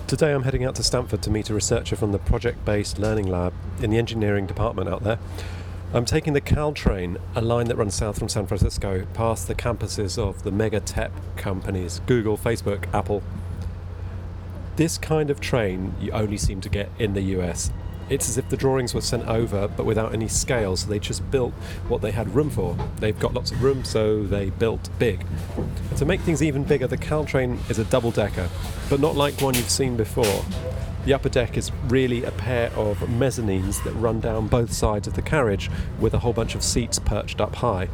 Today 0.07 0.33
I'm 0.33 0.43
heading 0.43 0.63
out 0.63 0.73
to 0.75 0.83
Stanford 0.83 1.21
to 1.23 1.29
meet 1.29 1.49
a 1.49 1.53
researcher 1.53 1.97
from 1.97 2.13
the 2.13 2.17
Project 2.17 2.63
Based 2.63 2.97
Learning 2.97 3.27
Lab 3.27 3.53
in 3.81 3.89
the 3.89 3.97
engineering 3.97 4.47
department 4.47 4.87
out 4.87 5.03
there. 5.03 5.19
I'm 5.93 6.05
taking 6.05 6.31
the 6.31 6.39
Caltrain, 6.39 7.19
a 7.35 7.41
line 7.41 7.67
that 7.67 7.75
runs 7.75 7.95
south 7.95 8.17
from 8.17 8.29
San 8.29 8.47
Francisco, 8.47 9.05
past 9.13 9.49
the 9.49 9.53
campuses 9.53 10.17
of 10.17 10.43
the 10.43 10.51
mega 10.51 10.79
tech 10.79 11.11
companies 11.35 11.99
Google, 12.05 12.37
Facebook, 12.37 12.85
Apple. 12.93 13.21
This 14.77 14.97
kind 14.97 15.29
of 15.29 15.41
train 15.41 15.93
you 15.99 16.13
only 16.13 16.37
seem 16.37 16.61
to 16.61 16.69
get 16.69 16.89
in 16.97 17.13
the 17.13 17.21
US. 17.35 17.69
It's 18.09 18.29
as 18.29 18.37
if 18.37 18.47
the 18.49 18.57
drawings 18.57 18.93
were 18.93 19.01
sent 19.01 19.27
over 19.27 19.67
but 19.67 19.85
without 19.85 20.13
any 20.13 20.27
scale, 20.27 20.77
so 20.77 20.87
they 20.89 20.99
just 20.99 21.29
built 21.29 21.53
what 21.87 22.01
they 22.01 22.11
had 22.11 22.33
room 22.33 22.49
for. 22.49 22.77
They've 22.99 23.19
got 23.19 23.33
lots 23.33 23.51
of 23.51 23.61
room, 23.61 23.83
so 23.83 24.23
they 24.23 24.49
built 24.49 24.89
big. 24.97 25.25
To 25.97 26.05
make 26.05 26.21
things 26.21 26.41
even 26.41 26.63
bigger, 26.63 26.87
the 26.87 26.97
Caltrain 26.97 27.57
is 27.69 27.79
a 27.79 27.85
double 27.85 28.11
decker, 28.11 28.49
but 28.89 28.99
not 28.99 29.15
like 29.15 29.41
one 29.41 29.55
you've 29.55 29.69
seen 29.69 29.97
before. 29.97 30.45
The 31.05 31.13
upper 31.13 31.29
deck 31.29 31.57
is 31.57 31.71
really 31.87 32.23
a 32.23 32.31
pair 32.31 32.69
of 32.73 32.97
mezzanines 32.99 33.83
that 33.83 33.93
run 33.93 34.19
down 34.19 34.47
both 34.47 34.73
sides 34.73 35.07
of 35.07 35.13
the 35.13 35.21
carriage 35.21 35.69
with 35.99 36.13
a 36.13 36.19
whole 36.19 36.33
bunch 36.33 36.53
of 36.55 36.63
seats 36.63 36.99
perched 36.99 37.39
up 37.39 37.55
high. 37.55 37.87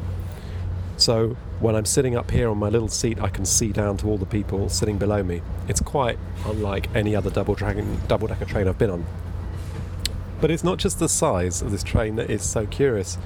So 0.98 1.38
when 1.60 1.76
I'm 1.76 1.86
sitting 1.86 2.16
up 2.16 2.32
here 2.32 2.50
on 2.50 2.58
my 2.58 2.70
little 2.70 2.88
seat, 2.88 3.20
I 3.20 3.30
can 3.30 3.46
see 3.46 3.72
down 3.72 3.98
to 3.98 4.08
all 4.08 4.18
the 4.18 4.26
people 4.26 4.70
sitting 4.70 4.98
below 4.98 5.24
me. 5.24 5.42
It's 5.68 5.82
quite 5.82 6.18
unlike 6.46 6.90
any 6.96 7.16
other 7.16 7.30
double 7.30 7.56
dragon 7.56 8.00
double 8.08 8.28
decker 8.28 8.46
train 8.46 8.68
I've 8.68 8.78
been 8.78 8.90
on. 8.90 9.06
But 10.44 10.52
it's 10.52 10.62
not 10.66 10.78
just 10.78 11.00
the 11.00 11.08
size 11.08 11.62
of 11.62 11.72
this 11.72 11.84
train 11.84 12.18
that 12.18 12.30
is 12.30 12.44
so 12.44 12.66
curious. 12.66 13.18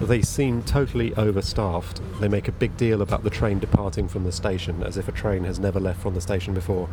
They 0.00 0.20
seem 0.20 0.64
totally 0.64 1.12
overstaffed. 1.14 2.00
They 2.18 2.26
make 2.26 2.48
a 2.48 2.52
big 2.52 2.76
deal 2.76 3.02
about 3.02 3.22
the 3.22 3.30
train 3.30 3.60
departing 3.60 4.08
from 4.08 4.24
the 4.24 4.32
station, 4.32 4.82
as 4.82 4.96
if 4.96 5.06
a 5.06 5.12
train 5.12 5.44
has 5.44 5.60
never 5.60 5.78
left 5.78 6.02
from 6.02 6.14
the 6.14 6.20
station 6.20 6.54
before. 6.54 6.88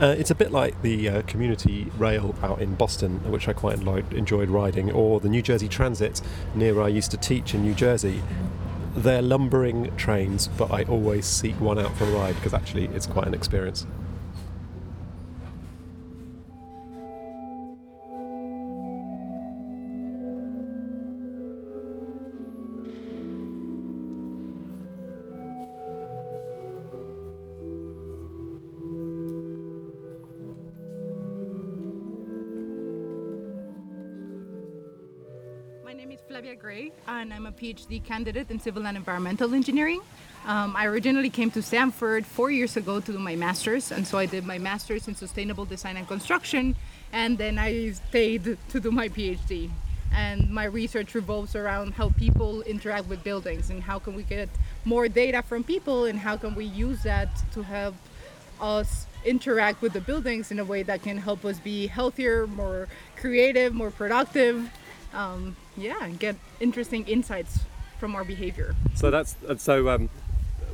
Uh, 0.00 0.14
it's 0.16 0.30
a 0.30 0.34
bit 0.36 0.52
like 0.52 0.80
the 0.82 1.08
uh, 1.08 1.22
community 1.22 1.90
rail 1.98 2.36
out 2.40 2.62
in 2.62 2.76
Boston, 2.76 3.18
which 3.32 3.48
I 3.48 3.52
quite 3.52 3.78
enjoyed, 3.78 4.12
enjoyed 4.12 4.48
riding, 4.48 4.92
or 4.92 5.18
the 5.18 5.28
New 5.28 5.42
Jersey 5.42 5.66
Transit 5.66 6.20
near 6.54 6.72
where 6.76 6.84
I 6.84 6.88
used 6.88 7.10
to 7.10 7.16
teach 7.16 7.52
in 7.52 7.62
New 7.62 7.74
Jersey. 7.74 8.22
They're 8.94 9.22
lumbering 9.22 9.90
trains, 9.96 10.46
but 10.56 10.70
I 10.70 10.84
always 10.84 11.26
seek 11.26 11.60
one 11.60 11.80
out 11.80 11.96
for 11.96 12.04
a 12.04 12.12
ride 12.12 12.36
because 12.36 12.54
actually 12.54 12.84
it's 12.94 13.06
quite 13.06 13.26
an 13.26 13.34
experience. 13.34 13.88
And 37.24 37.32
I'm 37.32 37.46
a 37.46 37.52
PhD 37.52 38.04
candidate 38.04 38.50
in 38.50 38.60
civil 38.60 38.86
and 38.86 38.98
environmental 38.98 39.54
engineering. 39.54 40.02
Um, 40.44 40.76
I 40.76 40.84
originally 40.84 41.30
came 41.30 41.50
to 41.52 41.62
Stanford 41.62 42.26
four 42.26 42.50
years 42.50 42.76
ago 42.76 43.00
to 43.00 43.12
do 43.12 43.18
my 43.18 43.34
master's, 43.34 43.90
and 43.90 44.06
so 44.06 44.18
I 44.18 44.26
did 44.26 44.44
my 44.44 44.58
master's 44.58 45.08
in 45.08 45.14
sustainable 45.14 45.64
design 45.64 45.96
and 45.96 46.06
construction, 46.06 46.76
and 47.14 47.38
then 47.38 47.58
I 47.58 47.92
stayed 47.92 48.58
to 48.68 48.78
do 48.78 48.90
my 48.90 49.08
PhD. 49.08 49.70
And 50.12 50.50
my 50.50 50.64
research 50.64 51.14
revolves 51.14 51.56
around 51.56 51.94
how 51.94 52.10
people 52.10 52.60
interact 52.62 53.08
with 53.08 53.24
buildings 53.24 53.70
and 53.70 53.82
how 53.82 53.98
can 53.98 54.14
we 54.14 54.22
get 54.22 54.50
more 54.84 55.08
data 55.08 55.40
from 55.40 55.64
people 55.64 56.04
and 56.04 56.18
how 56.18 56.36
can 56.36 56.54
we 56.54 56.66
use 56.66 57.02
that 57.04 57.30
to 57.54 57.62
help 57.62 57.94
us 58.60 59.06
interact 59.24 59.80
with 59.80 59.94
the 59.94 60.00
buildings 60.02 60.50
in 60.50 60.58
a 60.58 60.64
way 60.64 60.82
that 60.82 61.02
can 61.02 61.16
help 61.16 61.42
us 61.46 61.58
be 61.58 61.86
healthier, 61.86 62.46
more 62.46 62.86
creative, 63.16 63.72
more 63.72 63.90
productive, 63.90 64.70
um, 65.14 65.56
yeah, 65.76 66.04
and 66.04 66.18
get 66.18 66.36
interesting 66.60 67.06
insights 67.06 67.60
from 67.98 68.14
our 68.14 68.24
behavior. 68.24 68.74
So 68.94 69.10
that's 69.10 69.36
uh, 69.48 69.56
so. 69.56 69.88
Um, 69.88 70.10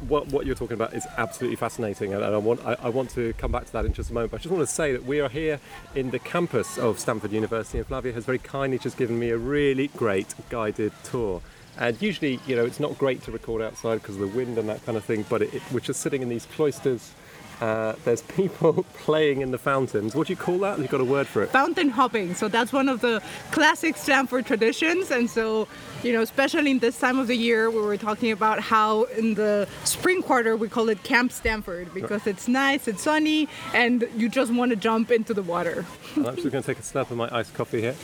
what, 0.09 0.29
what 0.29 0.47
you're 0.47 0.55
talking 0.55 0.75
about 0.75 0.95
is 0.95 1.07
absolutely 1.19 1.57
fascinating, 1.57 2.15
and 2.15 2.25
I 2.25 2.37
want 2.39 2.65
I, 2.65 2.77
I 2.83 2.89
want 2.89 3.11
to 3.11 3.35
come 3.35 3.53
back 3.53 3.67
to 3.67 3.73
that 3.73 3.85
in 3.85 3.93
just 3.93 4.11
a 4.11 4.15
moment. 4.15 4.31
But 4.31 4.41
I 4.41 4.43
just 4.43 4.53
want 4.53 4.67
to 4.67 4.75
say 4.75 4.93
that 4.93 5.05
we 5.05 5.21
are 5.21 5.29
here 5.29 5.61
in 5.95 6.11
the 6.11 6.19
campus 6.19 6.79
of 6.79 6.99
Stanford 6.99 7.33
University, 7.33 7.79
and 7.79 7.87
Flavia 7.87 8.13
has 8.15 8.25
very 8.25 8.39
kindly 8.39 8.79
just 8.79 8.97
given 8.97 9.19
me 9.19 9.31
a 9.31 9.37
really 9.37 9.89
great 9.89 10.35
guided 10.49 10.93
tour. 11.05 11.43
And 11.79 12.01
usually, 12.01 12.41
you 12.47 12.57
know, 12.57 12.65
it's 12.65 12.81
not 12.81 12.99
great 12.99 13.23
to 13.25 13.33
record 13.33 13.63
outside 13.63 13.97
because 13.97 14.17
of 14.17 14.23
the 14.23 14.29
wind 14.29 14.59
and 14.59 14.69
that 14.69 14.85
kind 14.85 14.97
of 14.99 15.05
thing. 15.05 15.25
But 15.29 15.43
it, 15.43 15.55
it, 15.55 15.63
we're 15.73 15.81
just 15.81 16.01
sitting 16.01 16.23
in 16.23 16.29
these 16.29 16.47
cloisters. 16.47 17.13
Uh, 17.61 17.95
there's 18.05 18.23
people 18.23 18.85
playing 18.95 19.43
in 19.43 19.51
the 19.51 19.59
fountains. 19.59 20.15
What 20.15 20.27
do 20.27 20.33
you 20.33 20.37
call 20.37 20.59
that? 20.61 20.79
You've 20.79 20.89
got 20.89 21.01
a 21.01 21.05
word 21.05 21.27
for 21.27 21.43
it. 21.43 21.51
Fountain 21.51 21.91
hopping. 21.91 22.35
So 22.35 22.49
that's 22.49 22.73
one 22.73 22.89
of 22.89 23.01
the 23.01 23.23
classic 23.51 23.97
Stanford 23.97 24.47
traditions. 24.47 25.11
And 25.11 25.29
so, 25.29 25.69
you 26.03 26.13
know, 26.13 26.23
especially 26.23 26.71
in 26.71 26.79
this 26.79 26.99
time 26.99 27.19
of 27.19 27.27
the 27.27 27.37
year, 27.37 27.71
we 27.71 27.81
were 27.83 27.99
talking 27.99 28.33
about 28.33 28.61
how 28.61 29.05
in 29.05 29.35
the 29.35 29.69
spring 29.85 30.23
quarter 30.23 30.57
we 30.57 30.69
call 30.69 30.89
it 30.89 31.03
Camp 31.03 31.33
Stanford 31.33 31.93
because 31.93 32.27
it's 32.27 32.49
nice, 32.49 32.89
it's 32.89 33.03
sunny, 33.03 33.47
and 33.75 34.09
you 34.17 34.31
just 34.31 34.53
want 34.53 34.71
to 34.71 34.77
jump 34.77 35.11
into 35.11 35.35
the 35.35 35.43
water. 35.43 35.85
I'm 36.17 36.27
actually 36.27 36.51
going 36.51 36.63
to 36.63 36.75
take 36.75 36.79
a 36.79 36.83
slurp 36.83 37.11
of 37.11 37.17
my 37.19 37.29
iced 37.31 37.53
coffee 37.53 37.83
here. 37.83 37.95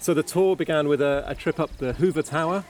So 0.00 0.12
the 0.14 0.22
tour 0.22 0.56
began 0.56 0.88
with 0.88 1.00
a, 1.00 1.24
a 1.26 1.34
trip 1.34 1.60
up 1.60 1.76
the 1.78 1.94
Hoover 1.94 2.22
Tower. 2.22 2.64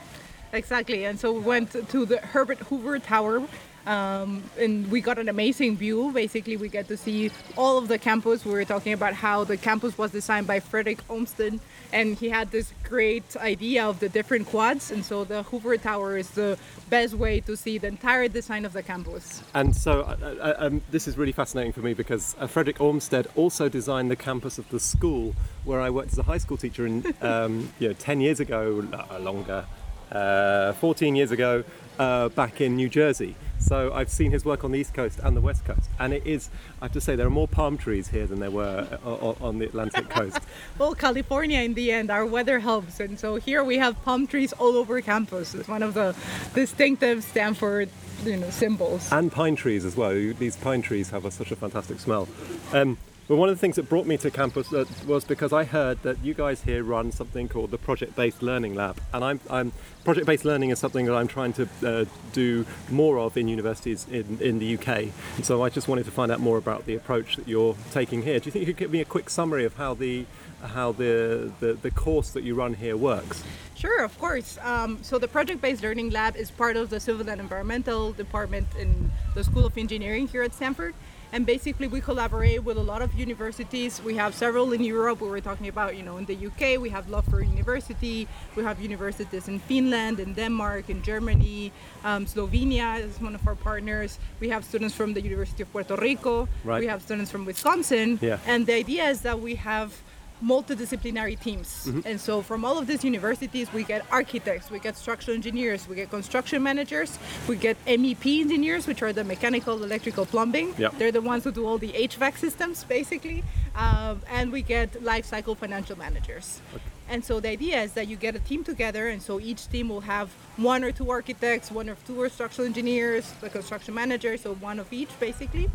Exactly. 0.53 1.03
And 1.05 1.19
so 1.19 1.33
we 1.33 1.39
went 1.39 1.71
to 1.71 2.05
the 2.05 2.19
Herbert 2.19 2.59
Hoover 2.59 2.99
Tower. 2.99 3.41
Um, 3.85 4.43
and 4.57 4.89
we 4.89 5.01
got 5.01 5.19
an 5.19 5.29
amazing 5.29 5.77
view. 5.77 6.11
Basically, 6.11 6.57
we 6.57 6.69
get 6.69 6.87
to 6.87 6.97
see 6.97 7.31
all 7.57 7.77
of 7.77 7.87
the 7.87 7.97
campus. 7.97 8.45
We 8.45 8.53
were 8.53 8.65
talking 8.65 8.93
about 8.93 9.13
how 9.13 9.43
the 9.43 9.57
campus 9.57 9.97
was 9.97 10.11
designed 10.11 10.47
by 10.47 10.59
Frederick 10.59 10.99
Olmsted, 11.09 11.59
and 11.91 12.17
he 12.17 12.29
had 12.29 12.51
this 12.51 12.73
great 12.83 13.35
idea 13.37 13.85
of 13.85 13.99
the 13.99 14.09
different 14.09 14.47
quads. 14.47 14.91
And 14.91 15.03
so 15.03 15.23
the 15.23 15.43
Hoover 15.43 15.77
Tower 15.77 16.17
is 16.17 16.29
the 16.31 16.57
best 16.89 17.13
way 17.13 17.41
to 17.41 17.57
see 17.57 17.77
the 17.77 17.87
entire 17.87 18.27
design 18.27 18.65
of 18.65 18.73
the 18.73 18.83
campus. 18.83 19.43
And 19.53 19.75
so 19.75 20.01
uh, 20.01 20.15
uh, 20.39 20.53
um, 20.59 20.81
this 20.91 21.07
is 21.07 21.17
really 21.17 21.31
fascinating 21.31 21.73
for 21.73 21.81
me 21.81 21.93
because 21.93 22.35
uh, 22.39 22.47
Frederick 22.47 22.79
Olmsted 22.79 23.27
also 23.35 23.67
designed 23.67 24.09
the 24.09 24.15
campus 24.15 24.57
of 24.57 24.69
the 24.69 24.79
school 24.79 25.35
where 25.65 25.81
I 25.81 25.89
worked 25.89 26.13
as 26.13 26.17
a 26.17 26.23
high 26.23 26.37
school 26.37 26.57
teacher 26.57 26.85
in, 26.85 27.13
um, 27.21 27.73
you 27.79 27.89
know, 27.89 27.93
10 27.93 28.21
years 28.21 28.39
ago, 28.39 28.87
uh, 28.93 29.19
longer, 29.19 29.65
uh, 30.11 30.73
14 30.73 31.15
years 31.15 31.31
ago, 31.31 31.63
uh, 31.99 32.29
back 32.29 32.61
in 32.61 32.75
New 32.75 32.89
Jersey. 32.89 33.35
So 33.59 33.93
I've 33.93 34.09
seen 34.09 34.31
his 34.31 34.43
work 34.43 34.65
on 34.65 34.71
the 34.73 34.79
East 34.79 34.93
Coast 34.93 35.19
and 35.23 35.37
the 35.37 35.41
West 35.41 35.63
Coast, 35.63 35.89
and 35.97 36.13
it 36.13 36.27
is, 36.27 36.49
I 36.81 36.85
have 36.85 36.91
to 36.93 37.01
say, 37.01 37.15
there 37.15 37.27
are 37.27 37.29
more 37.29 37.47
palm 37.47 37.77
trees 37.77 38.09
here 38.09 38.27
than 38.27 38.39
there 38.41 38.51
were 38.51 38.85
uh, 39.05 39.33
on 39.41 39.59
the 39.59 39.65
Atlantic 39.65 40.09
coast. 40.17 40.39
Well, 40.77 40.93
California, 40.93 41.61
in 41.61 41.73
the 41.73 41.91
end, 41.91 42.11
our 42.11 42.25
weather 42.25 42.59
helps, 42.59 42.99
and 42.99 43.17
so 43.17 43.35
here 43.35 43.63
we 43.63 43.77
have 43.77 44.01
palm 44.03 44.27
trees 44.27 44.51
all 44.53 44.75
over 44.75 44.99
campus. 45.01 45.55
It's 45.55 45.69
one 45.69 45.81
of 45.81 45.93
the 45.93 46.13
distinctive 46.53 47.23
Stanford, 47.23 47.89
you 48.25 48.35
know, 48.35 48.49
symbols. 48.49 49.09
and 49.13 49.31
pine 49.31 49.55
trees 49.55 49.85
as 49.85 49.95
well. 49.95 50.11
These 50.11 50.57
pine 50.57 50.81
trees 50.81 51.09
have 51.11 51.23
a, 51.23 51.31
such 51.31 51.51
a 51.51 51.55
fantastic 51.55 52.01
smell. 52.01 52.27
Um, 52.73 52.97
but 53.27 53.37
one 53.37 53.49
of 53.49 53.55
the 53.55 53.59
things 53.59 53.75
that 53.77 53.89
brought 53.89 54.05
me 54.05 54.17
to 54.17 54.29
campus 54.29 54.71
uh, 54.73 54.85
was 55.07 55.23
because 55.23 55.53
I 55.53 55.63
heard 55.63 56.01
that 56.03 56.23
you 56.23 56.33
guys 56.33 56.61
here 56.61 56.83
run 56.83 57.11
something 57.11 57.47
called 57.47 57.71
the 57.71 57.77
Project-Based 57.77 58.41
Learning 58.41 58.75
Lab, 58.75 58.99
and 59.13 59.23
I'm, 59.23 59.39
I'm 59.49 59.71
project-based 60.03 60.45
learning 60.45 60.69
is 60.69 60.79
something 60.79 61.05
that 61.05 61.15
I'm 61.15 61.27
trying 61.27 61.53
to 61.53 61.69
uh, 61.85 62.05
do 62.33 62.65
more 62.89 63.17
of 63.19 63.37
in 63.37 63.47
universities 63.47 64.05
in, 64.11 64.37
in 64.41 64.59
the 64.59 64.77
UK. 64.77 65.13
So 65.43 65.63
I 65.63 65.69
just 65.69 65.87
wanted 65.87 66.05
to 66.05 66.11
find 66.11 66.31
out 66.31 66.39
more 66.39 66.57
about 66.57 66.85
the 66.85 66.95
approach 66.95 67.37
that 67.37 67.47
you're 67.47 67.75
taking 67.91 68.23
here. 68.23 68.39
Do 68.39 68.47
you 68.47 68.51
think 68.51 68.67
you 68.67 68.73
could 68.73 68.79
give 68.79 68.91
me 68.91 69.01
a 69.01 69.05
quick 69.05 69.29
summary 69.29 69.65
of 69.65 69.77
how 69.77 69.93
the 69.93 70.25
how 70.63 70.91
the, 70.91 71.51
the, 71.59 71.73
the 71.73 71.91
course 71.91 72.31
that 72.31 72.43
you 72.43 72.55
run 72.55 72.73
here 72.73 72.97
works? 72.97 73.43
Sure, 73.75 74.03
of 74.03 74.17
course. 74.19 74.57
Um, 74.61 74.99
so 75.01 75.19
the 75.19 75.27
project-based 75.27 75.83
learning 75.83 76.11
lab 76.11 76.35
is 76.35 76.49
part 76.49 76.77
of 76.77 76.89
the 76.89 76.99
civil 76.99 77.29
and 77.29 77.41
environmental 77.41 78.13
department 78.13 78.67
in 78.79 79.11
the 79.35 79.43
School 79.43 79.65
of 79.65 79.77
Engineering 79.77 80.27
here 80.27 80.43
at 80.43 80.53
Stanford. 80.53 80.93
And 81.33 81.47
basically, 81.47 81.87
we 81.87 81.99
collaborate 81.99 82.63
with 82.63 82.77
a 82.77 82.83
lot 82.83 83.01
of 83.01 83.15
universities. 83.15 83.99
We 84.03 84.15
have 84.17 84.35
several 84.35 84.71
in 84.71 84.83
Europe. 84.83 85.19
We 85.19 85.27
were 85.27 85.41
talking 85.41 85.67
about, 85.67 85.97
you 85.97 86.03
know, 86.03 86.17
in 86.17 86.25
the 86.25 86.37
UK, 86.45 86.79
we 86.79 86.89
have 86.89 87.09
Loughborough 87.09 87.41
University. 87.41 88.27
We 88.55 88.63
have 88.63 88.79
universities 88.79 89.47
in 89.47 89.57
Finland, 89.57 90.19
in 90.19 90.33
Denmark, 90.33 90.91
in 90.91 91.01
Germany. 91.01 91.71
Um, 92.03 92.27
Slovenia 92.27 93.03
is 93.03 93.19
one 93.19 93.33
of 93.33 93.47
our 93.47 93.55
partners. 93.55 94.19
We 94.39 94.49
have 94.49 94.63
students 94.63 94.93
from 94.93 95.15
the 95.15 95.21
University 95.21 95.63
of 95.63 95.71
Puerto 95.73 95.95
Rico. 95.95 96.47
Right. 96.63 96.81
We 96.81 96.85
have 96.85 97.01
students 97.01 97.31
from 97.31 97.45
Wisconsin. 97.45 98.19
Yeah. 98.21 98.37
And 98.45 98.67
the 98.67 98.75
idea 98.75 99.09
is 99.09 99.21
that 99.21 99.39
we 99.39 99.55
have 99.55 99.99
multidisciplinary 100.43 101.39
teams. 101.39 101.89
And 102.05 102.19
so 102.19 102.41
from 102.41 102.65
all 102.65 102.77
of 102.77 102.87
these 102.87 103.03
universities, 103.03 103.71
we 103.71 103.83
get 103.83 104.05
architects, 104.11 104.69
we 104.69 104.79
get 104.79 104.97
structural 104.97 105.35
engineers, 105.35 105.87
we 105.87 105.95
get 105.95 106.09
construction 106.09 106.61
managers, 106.61 107.17
we 107.47 107.55
get 107.55 107.77
MEP 107.85 108.41
engineers, 108.41 108.85
which 108.85 109.01
are 109.01 109.13
the 109.13 109.23
mechanical, 109.23 109.83
electrical, 109.83 110.25
plumbing. 110.25 110.73
Yep. 110.77 110.97
They're 110.97 111.11
the 111.11 111.21
ones 111.21 111.43
who 111.45 111.51
do 111.51 111.65
all 111.65 111.77
the 111.77 111.93
HVAC 111.93 112.37
systems, 112.37 112.83
basically. 112.83 113.43
Um, 113.75 114.21
and 114.29 114.51
we 114.51 114.61
get 114.61 115.01
life 115.01 115.25
cycle 115.25 115.55
financial 115.55 115.97
managers. 115.97 116.61
Okay. 116.75 116.83
And 117.09 117.23
so 117.23 117.39
the 117.39 117.49
idea 117.49 117.81
is 117.81 117.93
that 117.93 118.07
you 118.07 118.15
get 118.15 118.35
a 118.35 118.39
team 118.39 118.63
together, 118.63 119.09
and 119.09 119.21
so 119.21 119.39
each 119.39 119.67
team 119.69 119.89
will 119.89 120.01
have 120.01 120.29
one 120.57 120.83
or 120.83 120.91
two 120.91 121.09
architects, 121.09 121.69
one 121.69 121.89
or 121.89 121.97
two 122.07 122.27
structural 122.29 122.65
engineers, 122.65 123.31
the 123.41 123.49
construction 123.49 123.93
manager, 123.93 124.37
so 124.37 124.55
one 124.55 124.79
of 124.79 124.91
each, 124.91 125.09
basically 125.19 125.69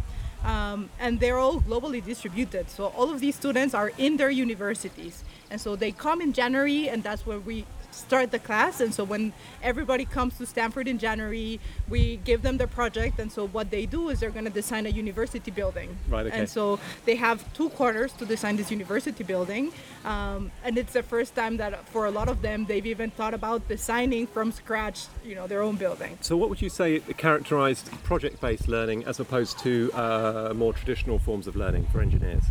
um, 0.45 0.91
and 0.99 1.21
they're 1.21 1.39
all 1.39 1.61
globally 1.61 2.05
distributed. 2.05 2.71
So 2.71 2.87
all 2.87 3.11
of 3.11 3.21
these 3.21 3.35
students 3.35 3.75
are 3.75 3.93
in 3.99 4.17
their 4.17 4.31
universities, 4.31 5.25
and 5.51 5.61
so 5.61 5.77
they 5.77 5.93
come 5.93 6.21
in 6.21 6.33
January, 6.33 6.89
and 6.89 7.03
that's 7.03 7.27
where 7.27 7.39
we 7.39 7.65
start 7.99 8.31
the 8.31 8.39
class. 8.39 8.81
And 8.81 8.95
so 8.95 9.05
when 9.05 9.33
everybody 9.63 10.05
comes 10.05 10.39
to 10.39 10.47
Stanford 10.47 10.89
in 10.89 10.99
January, 10.99 11.61
we 11.89 12.17
give 12.25 12.43
them 12.43 12.57
the 12.59 12.67
project, 12.67 13.19
and 13.19 13.31
so 13.31 13.47
what 13.49 13.71
they 13.71 13.87
do 13.87 14.09
is 14.09 14.21
they're 14.21 14.31
going 14.31 14.45
to 14.45 14.51
design 14.51 14.87
a 14.87 14.91
university 14.91 15.51
building. 15.51 15.97
Right, 16.09 16.27
okay. 16.27 16.39
And 16.39 16.49
so 16.49 16.79
they 17.05 17.17
have 17.17 17.53
two 17.53 17.69
quarters 17.71 18.13
to 18.15 18.27
design 18.27 18.57
this 18.57 18.71
university 18.71 19.25
building, 19.25 19.73
um, 20.05 20.51
and 20.65 20.79
it's 20.79 20.93
the 20.93 21.03
first 21.03 21.35
time 21.35 21.57
that 21.59 21.87
for 21.89 22.07
a 22.07 22.11
lot 22.11 22.29
of 22.29 22.43
them 22.43 22.67
they've 22.67 22.87
even 22.87 23.11
thought 23.11 23.35
about 23.35 23.69
designing 23.69 24.27
from 24.27 24.53
scratch, 24.53 25.07
you 25.25 25.35
know, 25.35 25.47
their 25.47 25.63
own 25.63 25.77
building. 25.77 26.19
So, 26.21 26.37
what 26.37 26.49
would 26.51 26.63
you 26.63 26.71
say 26.71 27.01
characterised 27.01 27.91
project-based 28.05 28.69
learning 28.69 29.05
as 29.05 29.21
opposed 29.21 29.59
to 29.61 29.91
uh, 29.93 30.53
more 30.55 30.73
traditional 30.73 31.19
forms 31.19 31.47
of 31.47 31.57
learning 31.57 31.87
for 31.93 32.01
engineers? 32.01 32.45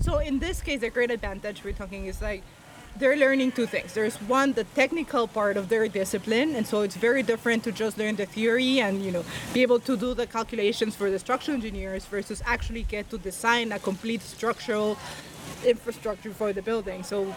So 0.00 0.18
in 0.18 0.38
this 0.38 0.62
case, 0.62 0.80
the 0.80 0.88
great 0.88 1.10
advantage 1.10 1.62
we're 1.62 1.74
talking 1.74 2.06
is 2.06 2.22
like 2.22 2.42
they're 3.00 3.16
learning 3.16 3.52
two 3.52 3.66
things. 3.66 3.94
There's 3.94 4.16
one, 4.28 4.52
the 4.52 4.64
technical 4.64 5.26
part 5.26 5.56
of 5.56 5.68
their 5.68 5.88
discipline, 5.88 6.54
and 6.54 6.66
so 6.66 6.82
it's 6.82 6.96
very 6.96 7.22
different 7.22 7.64
to 7.64 7.72
just 7.72 7.98
learn 7.98 8.14
the 8.16 8.26
theory 8.26 8.80
and 8.80 9.02
you 9.02 9.10
know 9.10 9.24
be 9.52 9.62
able 9.62 9.80
to 9.80 9.96
do 9.96 10.14
the 10.14 10.26
calculations 10.26 10.94
for 10.94 11.10
the 11.10 11.18
structural 11.18 11.56
engineers 11.56 12.04
versus 12.04 12.42
actually 12.44 12.84
get 12.84 13.10
to 13.10 13.18
design 13.18 13.72
a 13.72 13.78
complete 13.78 14.20
structural 14.20 14.98
infrastructure 15.64 16.32
for 16.32 16.52
the 16.52 16.62
building. 16.62 17.02
So 17.02 17.34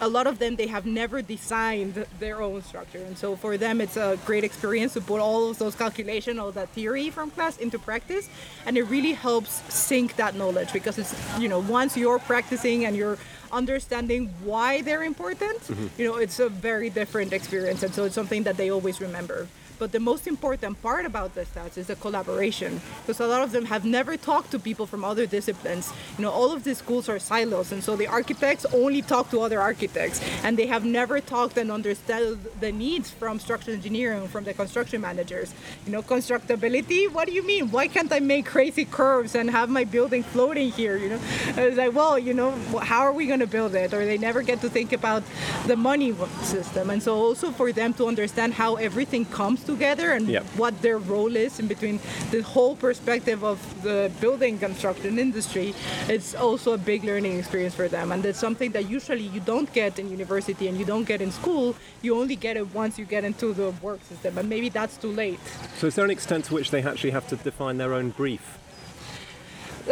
a 0.00 0.08
lot 0.08 0.26
of 0.26 0.38
them 0.38 0.56
they 0.56 0.66
have 0.66 0.86
never 0.86 1.22
designed 1.22 1.94
their 2.18 2.42
own 2.42 2.62
structure 2.62 2.98
and 2.98 3.16
so 3.16 3.36
for 3.36 3.56
them 3.56 3.80
it's 3.80 3.96
a 3.96 4.18
great 4.26 4.44
experience 4.44 4.92
to 4.92 5.00
put 5.00 5.20
all 5.20 5.50
of 5.50 5.58
those 5.58 5.74
calculations 5.74 6.38
all 6.38 6.50
that 6.50 6.68
theory 6.70 7.10
from 7.10 7.30
class 7.30 7.56
into 7.58 7.78
practice 7.78 8.28
and 8.66 8.76
it 8.76 8.82
really 8.82 9.12
helps 9.12 9.62
sync 9.72 10.16
that 10.16 10.34
knowledge 10.34 10.72
because 10.72 10.98
it's 10.98 11.14
you 11.38 11.48
know 11.48 11.60
once 11.60 11.96
you're 11.96 12.18
practicing 12.18 12.84
and 12.84 12.96
you're 12.96 13.16
understanding 13.54 14.28
why 14.42 14.82
they're 14.82 15.04
important 15.04 15.58
mm-hmm. 15.62 15.86
you 15.96 16.06
know 16.08 16.16
it's 16.16 16.38
a 16.40 16.48
very 16.48 16.90
different 16.90 17.32
experience 17.32 17.82
and 17.82 17.94
so 17.94 18.04
it's 18.04 18.14
something 18.14 18.42
that 18.42 18.56
they 18.56 18.70
always 18.70 19.00
remember 19.00 19.46
but 19.78 19.92
the 19.92 20.00
most 20.00 20.26
important 20.26 20.80
part 20.82 21.04
about 21.06 21.34
the 21.34 21.42
stats 21.42 21.76
is 21.76 21.86
the 21.86 21.96
collaboration 21.96 22.80
because 23.02 23.20
a 23.20 23.26
lot 23.26 23.42
of 23.42 23.52
them 23.52 23.66
have 23.66 23.84
never 23.84 24.16
talked 24.16 24.50
to 24.50 24.58
people 24.58 24.86
from 24.86 25.04
other 25.04 25.26
disciplines. 25.26 25.92
You 26.18 26.22
know 26.22 26.30
all 26.30 26.52
of 26.52 26.64
these 26.64 26.78
schools 26.78 27.08
are 27.08 27.18
silos 27.18 27.72
and 27.72 27.82
so 27.82 27.96
the 27.96 28.06
architects 28.06 28.66
only 28.72 29.02
talk 29.02 29.30
to 29.30 29.40
other 29.40 29.60
architects 29.60 30.20
and 30.42 30.56
they 30.56 30.66
have 30.66 30.84
never 30.84 31.20
talked 31.20 31.58
and 31.58 31.70
understood 31.70 32.38
the 32.60 32.72
needs 32.72 33.10
from 33.10 33.38
structural 33.38 33.76
engineering 33.76 34.28
from 34.28 34.44
the 34.44 34.54
construction 34.54 35.00
managers. 35.00 35.54
You 35.86 35.92
know 35.92 36.02
constructability 36.02 37.10
what 37.12 37.26
do 37.26 37.32
you 37.32 37.46
mean? 37.46 37.70
Why 37.70 37.88
can't 37.88 38.12
i 38.12 38.20
make 38.20 38.46
crazy 38.46 38.84
curves 38.84 39.34
and 39.34 39.50
have 39.50 39.68
my 39.68 39.84
building 39.84 40.22
floating 40.22 40.70
here? 40.70 40.96
You 40.96 41.10
know 41.10 41.20
it's 41.56 41.76
like 41.76 41.94
well 41.94 42.18
you 42.18 42.34
know 42.34 42.52
how 42.82 43.00
are 43.00 43.12
we 43.12 43.26
going 43.26 43.40
to 43.40 43.46
build 43.46 43.74
it? 43.74 43.92
Or 43.92 44.04
they 44.04 44.18
never 44.18 44.42
get 44.42 44.60
to 44.60 44.68
think 44.68 44.92
about 44.92 45.22
the 45.66 45.76
money 45.76 46.14
system. 46.42 46.90
And 46.90 47.02
so 47.02 47.16
also 47.16 47.50
for 47.50 47.72
them 47.72 47.92
to 47.94 48.06
understand 48.06 48.54
how 48.54 48.76
everything 48.76 49.24
comes 49.24 49.63
together 49.64 50.12
and 50.12 50.36
what 50.56 50.80
their 50.82 50.98
role 50.98 51.34
is 51.36 51.58
in 51.58 51.66
between 51.66 51.98
the 52.30 52.42
whole 52.42 52.76
perspective 52.76 53.42
of 53.44 53.58
the 53.82 54.10
building 54.20 54.58
construction 54.58 55.18
industry 55.18 55.74
it's 56.08 56.34
also 56.34 56.74
a 56.74 56.78
big 56.78 57.04
learning 57.04 57.38
experience 57.38 57.74
for 57.74 57.88
them. 57.88 58.12
And 58.12 58.24
it's 58.24 58.38
something 58.38 58.72
that 58.72 58.88
usually 58.88 59.22
you 59.22 59.40
don't 59.40 59.72
get 59.72 59.98
in 59.98 60.10
university 60.10 60.68
and 60.68 60.78
you 60.78 60.84
don't 60.84 61.04
get 61.04 61.20
in 61.20 61.32
school. 61.32 61.74
You 62.02 62.18
only 62.18 62.36
get 62.36 62.56
it 62.56 62.74
once 62.74 62.98
you 62.98 63.04
get 63.04 63.24
into 63.24 63.52
the 63.54 63.70
work 63.82 64.02
system 64.04 64.38
and 64.38 64.48
maybe 64.48 64.68
that's 64.68 64.96
too 64.96 65.12
late. 65.12 65.40
So, 65.78 65.86
is 65.86 65.94
there 65.94 66.04
an 66.04 66.10
extent 66.10 66.46
to 66.46 66.54
which 66.54 66.70
they 66.70 66.82
actually 66.82 67.10
have 67.10 67.28
to 67.28 67.36
define 67.36 67.78
their 67.78 67.94
own 67.94 68.10
brief? 68.10 68.58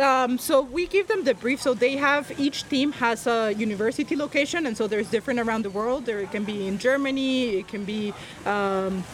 um, 0.00 0.38
so 0.38 0.62
we 0.62 0.86
give 0.86 1.06
them 1.06 1.24
the 1.24 1.34
brief. 1.34 1.60
So 1.60 1.74
they 1.74 1.96
have 1.96 2.32
each 2.40 2.66
team 2.68 2.92
has 2.92 3.26
a 3.26 3.52
university 3.52 4.16
location 4.16 4.64
and 4.66 4.74
so 4.74 4.86
there's 4.86 5.08
different 5.10 5.40
around 5.40 5.62
the 5.64 5.70
world. 5.70 6.06
There 6.06 6.20
it 6.20 6.30
can 6.30 6.44
be 6.44 6.66
in 6.66 6.78
germany 6.78 7.58
it 7.60 7.68
can 7.68 7.84
be 7.84 8.14
um, 8.46 9.04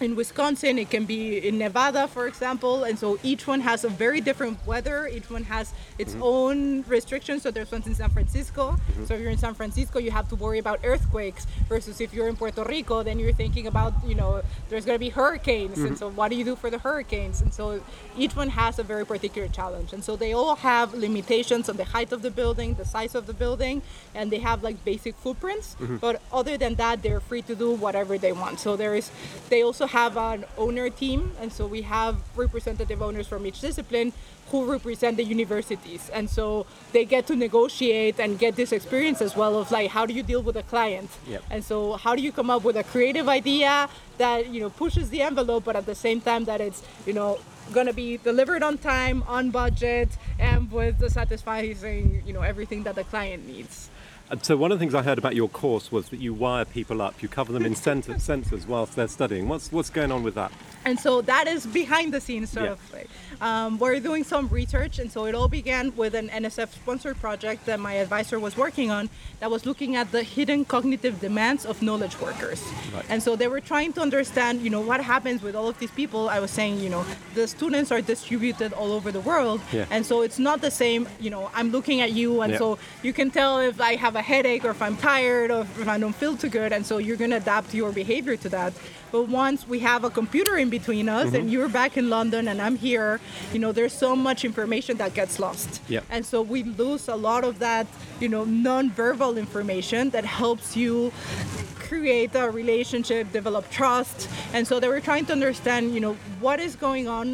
in 0.00 0.16
Wisconsin, 0.16 0.78
it 0.78 0.90
can 0.90 1.04
be 1.04 1.46
in 1.46 1.58
Nevada, 1.58 2.08
for 2.08 2.26
example, 2.26 2.84
and 2.84 2.98
so 2.98 3.18
each 3.22 3.46
one 3.46 3.60
has 3.60 3.84
a 3.84 3.88
very 3.88 4.20
different 4.20 4.58
weather. 4.66 5.06
Each 5.06 5.30
one 5.30 5.44
has 5.44 5.72
its 5.98 6.12
mm-hmm. 6.12 6.22
own 6.22 6.82
restrictions. 6.88 7.42
So 7.42 7.50
there's 7.50 7.70
ones 7.70 7.86
in 7.86 7.94
San 7.94 8.10
Francisco. 8.10 8.72
Mm-hmm. 8.72 9.04
So 9.04 9.14
if 9.14 9.20
you're 9.20 9.30
in 9.30 9.38
San 9.38 9.54
Francisco, 9.54 9.98
you 9.98 10.10
have 10.10 10.28
to 10.30 10.36
worry 10.36 10.58
about 10.58 10.80
earthquakes. 10.84 11.46
Versus 11.68 12.00
if 12.00 12.14
you're 12.14 12.28
in 12.28 12.36
Puerto 12.36 12.64
Rico, 12.64 13.02
then 13.02 13.18
you're 13.18 13.32
thinking 13.32 13.66
about 13.66 13.92
you 14.06 14.14
know 14.14 14.42
there's 14.68 14.84
going 14.84 14.96
to 14.96 15.00
be 15.00 15.10
hurricanes, 15.10 15.78
and 15.78 15.88
mm-hmm. 15.88 15.96
so 15.96 16.08
what 16.08 16.30
do 16.30 16.36
you 16.36 16.44
do 16.44 16.56
for 16.56 16.70
the 16.70 16.78
hurricanes? 16.78 17.40
And 17.40 17.52
so 17.52 17.82
each 18.16 18.34
one 18.34 18.48
has 18.48 18.78
a 18.78 18.82
very 18.82 19.04
particular 19.04 19.48
challenge, 19.48 19.92
and 19.92 20.02
so 20.02 20.16
they 20.16 20.32
all 20.32 20.56
have 20.56 20.94
limitations 20.94 21.68
on 21.68 21.76
the 21.76 21.84
height 21.84 22.12
of 22.12 22.22
the 22.22 22.30
building, 22.30 22.74
the 22.74 22.84
size 22.84 23.14
of 23.14 23.26
the 23.26 23.34
building, 23.34 23.82
and 24.14 24.30
they 24.30 24.38
have 24.38 24.62
like 24.62 24.82
basic 24.84 25.14
footprints. 25.16 25.76
But 26.00 26.22
other 26.32 26.56
than 26.56 26.76
that, 26.76 27.02
they're 27.02 27.20
free 27.20 27.42
to 27.42 27.54
do 27.54 27.72
whatever 27.72 28.18
they 28.18 28.32
want. 28.32 28.60
So 28.60 28.76
there 28.76 28.94
is, 28.94 29.10
they 29.48 29.62
also 29.62 29.86
have 29.90 30.16
an 30.16 30.44
owner 30.56 30.88
team, 30.90 31.32
and 31.40 31.52
so 31.52 31.66
we 31.66 31.82
have 31.82 32.16
representative 32.36 33.02
owners 33.02 33.26
from 33.26 33.46
each 33.46 33.60
discipline 33.60 34.12
who 34.50 34.64
represent 34.70 35.16
the 35.16 35.22
universities, 35.24 36.10
and 36.12 36.28
so 36.28 36.66
they 36.92 37.04
get 37.04 37.26
to 37.26 37.36
negotiate 37.36 38.18
and 38.18 38.38
get 38.38 38.56
this 38.56 38.72
experience 38.72 39.20
as 39.22 39.36
well 39.36 39.56
of 39.58 39.70
like 39.70 39.90
how 39.90 40.04
do 40.06 40.12
you 40.14 40.22
deal 40.22 40.42
with 40.42 40.56
a 40.56 40.62
client, 40.64 41.10
Yep. 41.28 41.42
and 41.50 41.64
so 41.64 41.94
how 41.94 42.14
do 42.16 42.22
you 42.22 42.32
come 42.32 42.50
up 42.50 42.62
with 42.64 42.76
a 42.76 42.84
creative 42.84 43.28
idea 43.28 43.88
that 44.18 44.48
you 44.52 44.60
know 44.60 44.70
pushes 44.70 45.10
the 45.10 45.22
envelope, 45.22 45.64
but 45.64 45.76
at 45.76 45.86
the 45.86 45.94
same 45.94 46.20
time 46.20 46.44
that 46.46 46.60
it's 46.60 46.82
you 47.06 47.12
know 47.12 47.38
gonna 47.72 47.92
be 47.92 48.16
delivered 48.16 48.62
on 48.64 48.78
time, 48.78 49.22
on 49.28 49.50
budget, 49.50 50.08
and 50.38 50.70
with 50.72 50.98
the 50.98 51.08
satisfying 51.10 52.22
you 52.26 52.32
know 52.32 52.42
everything 52.42 52.82
that 52.84 52.94
the 52.94 53.04
client 53.04 53.46
needs. 53.46 53.88
And 54.30 54.44
so, 54.44 54.56
one 54.56 54.70
of 54.70 54.78
the 54.78 54.82
things 54.82 54.94
I 54.94 55.02
heard 55.02 55.18
about 55.18 55.34
your 55.34 55.48
course 55.48 55.90
was 55.90 56.08
that 56.10 56.20
you 56.20 56.32
wire 56.32 56.64
people 56.64 57.02
up, 57.02 57.20
you 57.20 57.28
cover 57.28 57.52
them 57.52 57.66
in 57.66 57.74
sensor, 57.74 58.14
sensors 58.14 58.64
whilst 58.66 58.94
they're 58.94 59.08
studying. 59.08 59.48
What's 59.48 59.72
what's 59.72 59.90
going 59.90 60.12
on 60.12 60.22
with 60.22 60.34
that? 60.36 60.52
and 60.86 60.98
so 60.98 61.20
that 61.20 61.46
is 61.46 61.66
behind 61.66 62.10
the 62.10 62.18
scenes 62.22 62.48
sort 62.48 62.64
Yeah. 62.64 62.72
of 62.72 62.80
like, 62.94 63.08
um, 63.42 63.78
we're 63.78 64.00
doing 64.00 64.24
some 64.24 64.48
research 64.48 64.98
and 64.98 65.12
so 65.12 65.26
it 65.26 65.34
all 65.34 65.46
began 65.46 65.94
with 65.94 66.14
an 66.14 66.30
nsf 66.30 66.72
sponsored 66.72 67.20
project 67.20 67.66
that 67.66 67.78
my 67.78 67.92
advisor 68.04 68.38
was 68.40 68.56
working 68.56 68.90
on 68.90 69.10
that 69.40 69.50
was 69.50 69.66
looking 69.66 69.94
at 69.94 70.10
the 70.10 70.22
hidden 70.22 70.64
cognitive 70.64 71.20
demands 71.20 71.66
of 71.66 71.82
knowledge 71.82 72.18
workers 72.18 72.62
Right. 72.94 73.04
and 73.10 73.22
so 73.22 73.36
they 73.36 73.46
were 73.46 73.60
trying 73.60 73.92
to 73.92 74.00
understand 74.00 74.62
you 74.62 74.70
know 74.70 74.80
what 74.80 75.02
happens 75.02 75.42
with 75.42 75.54
all 75.54 75.68
of 75.68 75.78
these 75.78 75.90
people 75.90 76.30
i 76.30 76.40
was 76.40 76.50
saying 76.50 76.80
you 76.80 76.88
know 76.88 77.04
the 77.34 77.46
students 77.46 77.92
are 77.92 78.00
distributed 78.00 78.72
all 78.72 78.92
over 78.92 79.12
the 79.12 79.20
world 79.20 79.60
Yeah. 79.72 79.84
and 79.90 80.06
so 80.06 80.22
it's 80.22 80.38
not 80.38 80.62
the 80.62 80.70
same 80.70 81.06
you 81.20 81.28
know 81.28 81.50
i'm 81.54 81.70
looking 81.76 82.00
at 82.00 82.12
you 82.12 82.40
and 82.40 82.52
Yeah. 82.52 82.58
so 82.58 82.78
you 83.02 83.12
can 83.12 83.30
tell 83.30 83.58
if 83.58 83.78
i 83.82 83.96
have 83.96 84.16
a 84.20 84.22
headache 84.32 84.64
or 84.68 84.72
if 84.76 84.82
i'm 84.86 84.96
tired 85.12 85.50
or 85.56 85.62
if 85.84 85.88
i 85.94 85.96
don't 86.02 86.16
feel 86.22 86.34
too 86.42 86.52
good 86.60 86.70
and 86.76 86.82
so 86.90 86.94
you're 87.04 87.20
going 87.22 87.34
to 87.36 87.40
adapt 87.44 87.68
your 87.80 87.90
behavior 88.02 88.36
to 88.44 88.48
that. 88.56 88.72
But 89.14 89.24
once 89.44 89.60
we 89.72 89.78
have 89.90 90.02
a 90.10 90.12
computer 90.20 90.54
in 90.64 90.68
between 90.78 91.06
us 91.08 91.26
Mm-hmm. 91.26 91.36
and 91.38 91.44
you're 91.52 91.72
back 91.80 91.92
in 92.00 92.06
london 92.16 92.42
and 92.50 92.58
i'm 92.66 92.76
here 92.88 93.10
you 93.54 93.60
know 93.62 93.70
there's 93.78 93.96
so 94.06 94.10
much 94.28 94.40
information 94.50 94.94
that 95.02 95.12
gets 95.20 95.34
lost. 95.44 95.70
And 96.14 96.22
so 96.30 96.36
we 96.54 96.60
lose 96.82 97.04
a 97.16 97.18
lot 97.28 97.42
of 97.50 97.54
that 97.66 97.86
you 98.22 98.28
know 98.34 98.44
non-verbal 98.68 99.32
information 99.44 100.02
that 100.16 100.24
helps 100.42 100.68
you 100.82 100.92
create 101.88 102.32
a 102.44 102.46
relationship 102.62 103.22
develop 103.40 103.64
trust. 103.78 104.18
And 104.54 104.62
so 104.68 104.72
they 104.80 104.88
were 104.94 105.00
trying 105.10 105.24
to 105.28 105.32
understand 105.38 105.82
you 105.96 106.00
know 106.04 106.14
what 106.44 106.58
is 106.66 106.72
going 106.86 107.06
on 107.18 107.28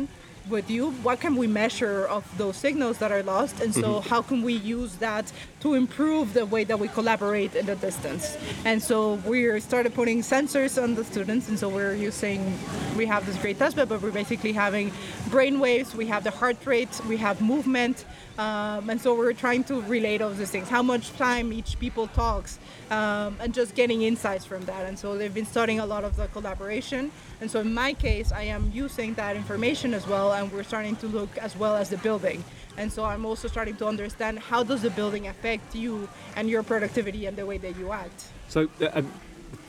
with 0.55 0.71
you? 0.77 0.85
What 1.07 1.19
can 1.25 1.35
we 1.43 1.47
measure 1.63 1.99
of 2.17 2.23
those 2.41 2.57
signals 2.67 2.97
that 3.03 3.11
are 3.17 3.25
lost? 3.35 3.55
And 3.65 3.71
so 3.83 3.89
how 4.11 4.21
can 4.29 4.39
we 4.49 4.55
use 4.79 4.93
that 5.09 5.25
to 5.61 5.75
improve 5.75 6.35
the 6.35 6.45
way 6.47 6.65
that 6.65 6.79
we 6.79 6.89
collaborate 6.89 7.55
in 7.55 7.67
the 7.67 7.77
distance. 7.77 8.37
And 8.65 8.83
so 8.83 9.15
we 9.27 9.59
started 9.61 9.95
putting 9.95 10.21
sensors 10.21 10.81
on 10.83 10.95
the 10.95 11.05
students 11.05 11.49
and 11.49 11.59
so 11.59 11.69
we're 11.69 11.95
using 11.95 12.59
we 12.97 13.07
have 13.07 13.27
this 13.27 13.37
great 13.39 13.59
test 13.59 13.77
bed 13.77 13.89
but 13.89 14.01
we're 14.03 14.11
basically 14.11 14.53
having 14.53 14.93
brain 15.29 15.61
waves 15.61 15.95
we 15.95 16.07
have 16.07 16.25
the 16.25 16.31
heart 16.31 16.57
rate 16.67 17.01
we 17.09 17.17
have 17.17 17.41
movement 17.41 18.05
um, 18.39 18.89
and 18.91 19.01
so 19.01 19.15
we're 19.15 19.33
trying 19.33 19.65
to 19.65 19.81
relate 19.83 20.21
all 20.23 20.31
these 20.31 20.51
things 20.51 20.69
how 20.69 20.83
much 20.83 21.13
time 21.17 21.53
each 21.53 21.79
people 21.79 22.07
talks 22.09 22.59
um, 22.91 23.37
and 23.41 23.55
just 23.55 23.75
getting 23.75 24.03
insights 24.03 24.45
from 24.45 24.65
that. 24.67 24.87
And 24.87 24.99
so 24.99 25.17
they've 25.17 25.33
been 25.33 25.47
studying 25.47 25.81
a 25.81 25.87
lot 25.87 26.05
of 26.05 26.17
the 26.17 26.29
collaboration. 26.29 27.11
And 27.41 27.51
so 27.51 27.61
in 27.61 27.73
my 27.75 27.93
case 27.93 28.33
i 28.33 28.43
am 28.43 28.71
using 28.73 29.15
that 29.15 29.37
information 29.37 29.95
as 29.95 30.07
well 30.07 30.33
and 30.33 30.51
we're 30.53 30.63
starting 30.63 30.97
to 30.97 31.07
look 31.07 31.37
as 31.39 31.57
well 31.57 31.77
as 31.77 31.91
the 31.91 31.99
building 31.99 32.45
and 32.77 32.93
so 32.93 33.05
i'm 33.05 33.25
also 33.25 33.49
starting 33.49 33.77
to 33.77 33.87
understand 33.87 34.39
how 34.39 34.63
does 34.63 34.83
the 34.83 34.91
building 34.91 35.27
affect 35.29 35.75
you 35.75 36.09
and 36.37 36.49
your 36.49 36.63
productivity 36.63 37.27
and 37.27 37.37
the 37.37 37.47
way 37.47 37.59
that 37.59 37.77
you 37.77 37.93
act 37.93 38.25
So 38.49 38.69
uh, 38.81 38.89
um, 38.95 39.11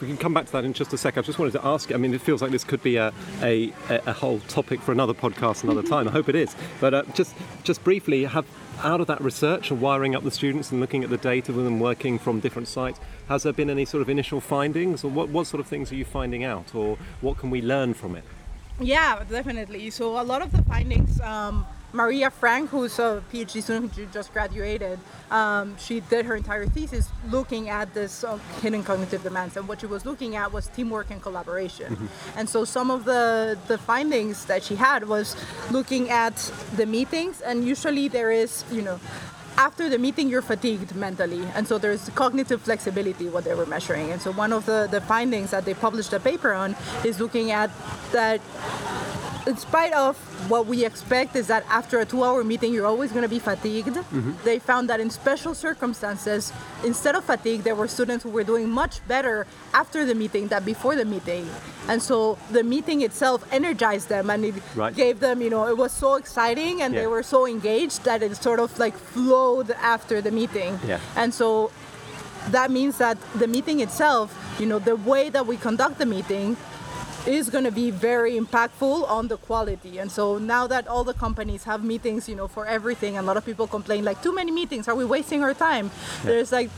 we 0.01 0.07
can 0.07 0.17
come 0.17 0.33
back 0.33 0.45
to 0.45 0.51
that 0.51 0.65
in 0.65 0.73
just 0.73 0.93
a 0.93 0.97
sec. 0.97 1.17
I 1.17 1.21
just 1.21 1.39
wanted 1.39 1.53
to 1.53 1.65
ask. 1.65 1.91
I 1.91 1.97
mean, 1.97 2.13
it 2.13 2.21
feels 2.21 2.41
like 2.43 2.51
this 2.51 2.63
could 2.63 2.83
be 2.83 2.97
a 2.97 3.11
a, 3.41 3.73
a 3.89 4.13
whole 4.13 4.39
topic 4.47 4.79
for 4.81 4.91
another 4.91 5.13
podcast 5.13 5.63
another 5.63 5.81
time. 5.81 6.07
I 6.07 6.11
hope 6.11 6.29
it 6.29 6.35
is. 6.35 6.55
But 6.79 6.93
uh, 6.93 7.03
just 7.19 7.33
just 7.63 7.83
briefly, 7.83 8.25
have 8.25 8.45
out 8.83 9.01
of 9.01 9.07
that 9.07 9.21
research 9.21 9.71
and 9.71 9.81
wiring 9.81 10.13
up 10.15 10.23
the 10.23 10.31
students 10.31 10.71
and 10.71 10.79
looking 10.79 11.03
at 11.03 11.09
the 11.09 11.17
data 11.17 11.51
with 11.51 11.65
them 11.65 11.79
working 11.79 12.19
from 12.19 12.39
different 12.39 12.67
sites, 12.67 12.99
has 13.27 13.41
there 13.43 13.53
been 13.53 13.69
any 13.71 13.85
sort 13.85 14.01
of 14.03 14.09
initial 14.09 14.39
findings, 14.39 15.03
or 15.03 15.09
what 15.09 15.29
what 15.29 15.47
sort 15.47 15.61
of 15.61 15.67
things 15.67 15.91
are 15.91 15.95
you 15.95 16.05
finding 16.05 16.43
out, 16.43 16.75
or 16.75 16.97
what 17.21 17.37
can 17.39 17.49
we 17.49 17.61
learn 17.61 17.93
from 17.95 18.15
it? 18.15 18.23
Yeah, 18.79 19.23
definitely. 19.27 19.89
So 19.89 20.19
a 20.21 20.25
lot 20.31 20.41
of 20.45 20.51
the 20.51 20.61
findings, 20.63 21.19
um, 21.21 21.65
Maria 21.93 22.29
Frank, 22.29 22.69
who's 22.69 22.99
a 22.99 23.23
PhD 23.31 23.63
student 23.63 23.95
who 23.95 24.05
just 24.07 24.33
graduated, 24.33 24.99
um, 25.31 25.77
she 25.77 26.01
did 26.01 26.25
her 26.25 26.35
entire 26.35 26.65
thesis 26.67 27.09
looking 27.29 27.69
at 27.69 27.93
this 27.93 28.23
uh, 28.23 28.37
hidden 28.61 28.83
cognitive 28.83 29.23
demands, 29.23 29.55
and 29.55 29.67
what 29.67 29.79
she 29.79 29.85
was 29.85 30.05
looking 30.05 30.35
at 30.35 30.51
was 30.51 30.67
teamwork 30.67 31.11
and 31.11 31.21
collaboration. 31.21 32.09
And 32.35 32.47
so 32.49 32.65
some 32.65 32.91
of 32.91 33.05
the 33.05 33.57
the 33.67 33.77
findings 33.77 34.45
that 34.45 34.63
she 34.63 34.75
had 34.75 35.07
was 35.07 35.35
looking 35.71 36.09
at 36.09 36.35
the 36.75 36.85
meetings, 36.85 37.41
and 37.41 37.65
usually 37.65 38.07
there 38.07 38.31
is, 38.31 38.63
you 38.71 38.81
know. 38.81 38.99
After 39.59 39.89
the 39.89 39.97
meeting, 39.97 40.29
you're 40.29 40.43
fatigued 40.43 40.93
mentally, 40.95 41.43
and 41.55 41.67
so 41.67 41.79
there's 41.79 42.09
cognitive 42.09 42.61
flexibility, 42.61 43.27
what 43.27 43.43
they 43.43 43.55
were 43.55 43.65
measuring. 43.65 44.11
And 44.11 44.21
so, 44.21 44.31
one 44.31 44.53
of 44.53 44.67
the, 44.67 44.87
the 44.91 45.01
findings 45.01 45.49
that 45.49 45.65
they 45.65 45.73
published 45.73 46.13
a 46.13 46.19
paper 46.19 46.53
on 46.53 46.75
is 47.03 47.19
looking 47.19 47.49
at 47.49 47.71
that 48.11 48.39
in 49.47 49.55
spite 49.57 49.93
of 49.93 50.17
what 50.51 50.65
we 50.67 50.85
expect 50.85 51.35
is 51.35 51.47
that 51.47 51.63
after 51.69 51.99
a 51.99 52.05
two-hour 52.05 52.43
meeting 52.43 52.73
you're 52.73 52.85
always 52.85 53.11
going 53.11 53.23
to 53.23 53.29
be 53.29 53.39
fatigued. 53.39 53.95
Mm-hmm. 53.95 54.33
They 54.43 54.59
found 54.59 54.89
that 54.89 54.99
in 54.99 55.09
special 55.09 55.55
circumstances 55.55 56.51
instead 56.83 57.15
of 57.15 57.23
fatigue 57.23 57.63
there 57.63 57.75
were 57.75 57.87
students 57.87 58.23
who 58.23 58.29
were 58.29 58.43
doing 58.43 58.69
much 58.69 58.95
better 59.07 59.47
after 59.73 60.05
the 60.05 60.13
meeting 60.15 60.47
than 60.49 60.63
before 60.63 60.95
the 60.95 61.05
meeting. 61.05 61.49
And 61.87 62.01
so 62.01 62.37
the 62.51 62.63
meeting 62.63 63.01
itself 63.01 63.39
energized 63.51 64.09
them 64.09 64.29
and 64.29 64.43
it 64.45 64.55
Right. 64.75 64.93
gave 64.93 65.19
them 65.21 65.41
you 65.41 65.49
know 65.49 65.67
it 65.67 65.77
was 65.77 65.91
so 65.93 66.15
exciting 66.15 66.81
and 66.81 66.93
they 66.93 67.07
were 67.07 67.23
so 67.23 67.47
engaged 67.47 68.03
that 68.03 68.21
it 68.21 68.35
sort 68.35 68.59
of 68.59 68.77
like 68.77 68.95
flowed 68.97 69.71
after 69.71 70.21
the 70.21 70.31
meeting. 70.31 70.79
Yeah. 70.85 70.99
and 71.15 71.33
so 71.33 71.71
that 72.51 72.69
means 72.71 72.97
that 72.97 73.17
the 73.35 73.47
meeting 73.47 73.79
itself 73.81 74.27
you 74.59 74.65
know 74.65 74.79
the 74.79 74.95
way 75.11 75.29
that 75.29 75.45
we 75.47 75.55
conduct 75.57 75.97
the 75.99 76.05
meeting 76.05 76.55
is 77.27 77.49
going 77.49 77.65
to 77.65 77.71
be 77.71 77.91
very 77.91 78.39
impactful 78.39 79.09
on 79.09 79.27
the 79.27 79.37
quality. 79.37 79.97
And 79.97 80.09
so 80.09 80.37
now 80.37 80.65
that 80.67 80.87
all 80.87 81.03
the 81.03 81.13
companies 81.13 81.65
have 81.65 81.83
meetings 81.83 82.29
you 82.29 82.35
know 82.35 82.47
for 82.47 82.65
everything 82.65 83.17
and 83.17 83.25
a 83.25 83.27
lot 83.27 83.37
of 83.37 83.45
people 83.45 83.67
complain 83.67 84.05
like 84.05 84.21
too 84.23 84.33
many 84.33 84.51
meetings 84.51 84.87
are 84.87 84.95
we 84.95 85.05
wasting 85.05 85.43
our 85.43 85.53
time? 85.53 85.91
There's 86.23 86.51
like 86.51 86.69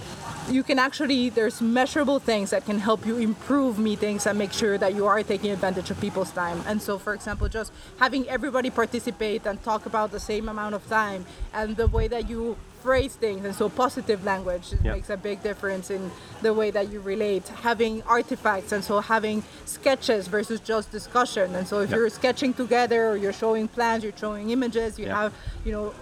you 0.49 0.63
can 0.63 0.79
actually 0.79 1.29
there's 1.29 1.61
measurable 1.61 2.19
things 2.19 2.49
that 2.49 2.65
can 2.65 2.79
help 2.79 3.05
you 3.05 3.17
improve 3.17 3.77
meetings 3.77 4.25
and 4.25 4.37
make 4.37 4.51
sure 4.51 4.77
that 4.77 4.95
you 4.95 5.05
are 5.05 5.21
taking 5.21 5.51
advantage 5.51 5.91
of 5.91 6.01
people's 6.01 6.31
time. 6.31 6.61
And 6.65 6.81
so 6.81 6.97
for 6.97 7.13
example 7.13 7.47
just 7.47 7.71
having 7.99 8.27
everybody 8.27 8.69
participate 8.71 9.45
and 9.45 9.61
talk 9.63 9.85
about 9.85 10.11
the 10.11 10.19
same 10.19 10.49
amount 10.49 10.73
of 10.73 10.87
time 10.89 11.25
and 11.53 11.77
the 11.77 11.87
way 11.87 12.07
that 12.07 12.27
you 12.29 12.57
phrase 12.81 13.15
things 13.15 13.45
and 13.45 13.53
so 13.55 13.69
positive 13.69 14.23
language 14.23 14.73
makes 14.83 15.09
a 15.09 15.17
big 15.17 15.43
difference 15.43 15.89
in 15.89 16.11
the 16.41 16.53
way 16.53 16.71
that 16.71 16.89
you 16.91 16.99
relate. 16.99 17.47
Having 17.47 18.03
artifacts 18.03 18.71
and 18.71 18.83
so 18.83 18.99
having 18.99 19.43
sketches 19.65 20.27
versus 20.27 20.59
just 20.59 20.91
discussion. 20.91 21.55
And 21.55 21.67
so 21.67 21.79
if 21.79 21.91
you're 21.91 22.09
sketching 22.09 22.53
together 22.53 23.09
or 23.09 23.17
you're 23.17 23.33
showing 23.33 23.67
plans 23.67 24.03
you're 24.03 24.17
showing 24.17 24.49
images 24.49 24.97
you 24.97 25.07
have 25.07 25.33
you 25.65 25.71
know 25.71 25.93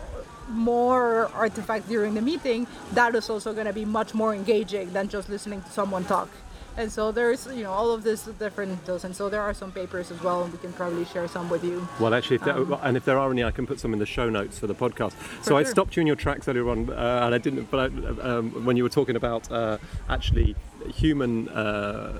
more 0.49 1.29
artifacts 1.33 1.87
during 1.89 2.13
the 2.13 2.21
meeting 2.21 2.65
that 2.93 3.13
is 3.15 3.29
also 3.29 3.53
going 3.53 3.65
to 3.65 3.73
be 3.73 3.83
much 3.83 4.13
more 4.13 4.33
engaging 4.33 4.91
than 4.93 5.09
just 5.09 5.27
listening 5.29 5.61
to 5.61 5.69
someone 5.71 6.05
talk 6.05 6.29
and 6.77 6.91
so 6.91 7.11
there's 7.11 7.47
you 7.47 7.63
know 7.63 7.71
all 7.71 7.91
of 7.91 8.03
this 8.03 8.25
different 8.39 8.85
those 8.85 9.03
and 9.03 9.15
so 9.15 9.29
there 9.29 9.41
are 9.41 9.53
some 9.53 9.71
papers 9.71 10.11
as 10.11 10.21
well 10.21 10.43
and 10.43 10.53
we 10.53 10.59
can 10.59 10.71
probably 10.73 11.03
share 11.05 11.27
some 11.27 11.49
with 11.49 11.63
you 11.63 11.87
Well, 11.99 12.13
actually, 12.13 12.37
if 12.37 12.43
there, 12.43 12.57
and 12.83 12.95
if 12.95 13.05
there 13.05 13.17
are 13.17 13.31
any, 13.31 13.43
I 13.43 13.51
can 13.51 13.65
put 13.65 13.79
some 13.79 13.93
in 13.93 13.99
the 13.99 14.05
show 14.05 14.29
notes 14.29 14.59
for 14.59 14.67
the 14.67 14.75
podcast. 14.75 15.13
So 15.43 15.57
I 15.57 15.63
stopped 15.63 15.95
you 15.95 16.01
in 16.01 16.07
your 16.07 16.15
tracks 16.15 16.47
earlier 16.47 16.69
on, 16.69 16.89
uh, 16.89 17.21
and 17.25 17.33
I 17.33 17.37
didn't. 17.37 17.69
But 17.71 17.79
I, 17.79 17.85
um, 18.21 18.65
when 18.65 18.77
you 18.77 18.83
were 18.83 18.89
talking 18.89 19.15
about 19.15 19.51
uh, 19.51 19.77
actually 20.09 20.55
human 20.93 21.49
uh, 21.49 22.19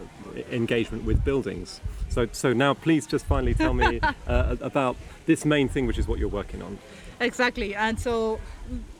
engagement 0.52 1.04
with 1.06 1.24
buildings, 1.24 1.82
so 2.10 2.28
so 2.32 2.54
now 2.54 2.74
please 2.74 3.06
just 3.06 3.26
finally 3.26 3.54
tell 3.54 3.74
me 3.74 4.00
uh, 4.28 4.56
about 4.62 4.96
this 5.26 5.46
main 5.46 5.70
thing, 5.70 5.86
which 5.88 5.98
is 5.98 6.08
what 6.08 6.20
you're 6.20 6.36
working 6.41 6.62
on. 6.62 6.80
Exactly. 7.19 7.75
And 7.75 7.99
so 7.99 8.39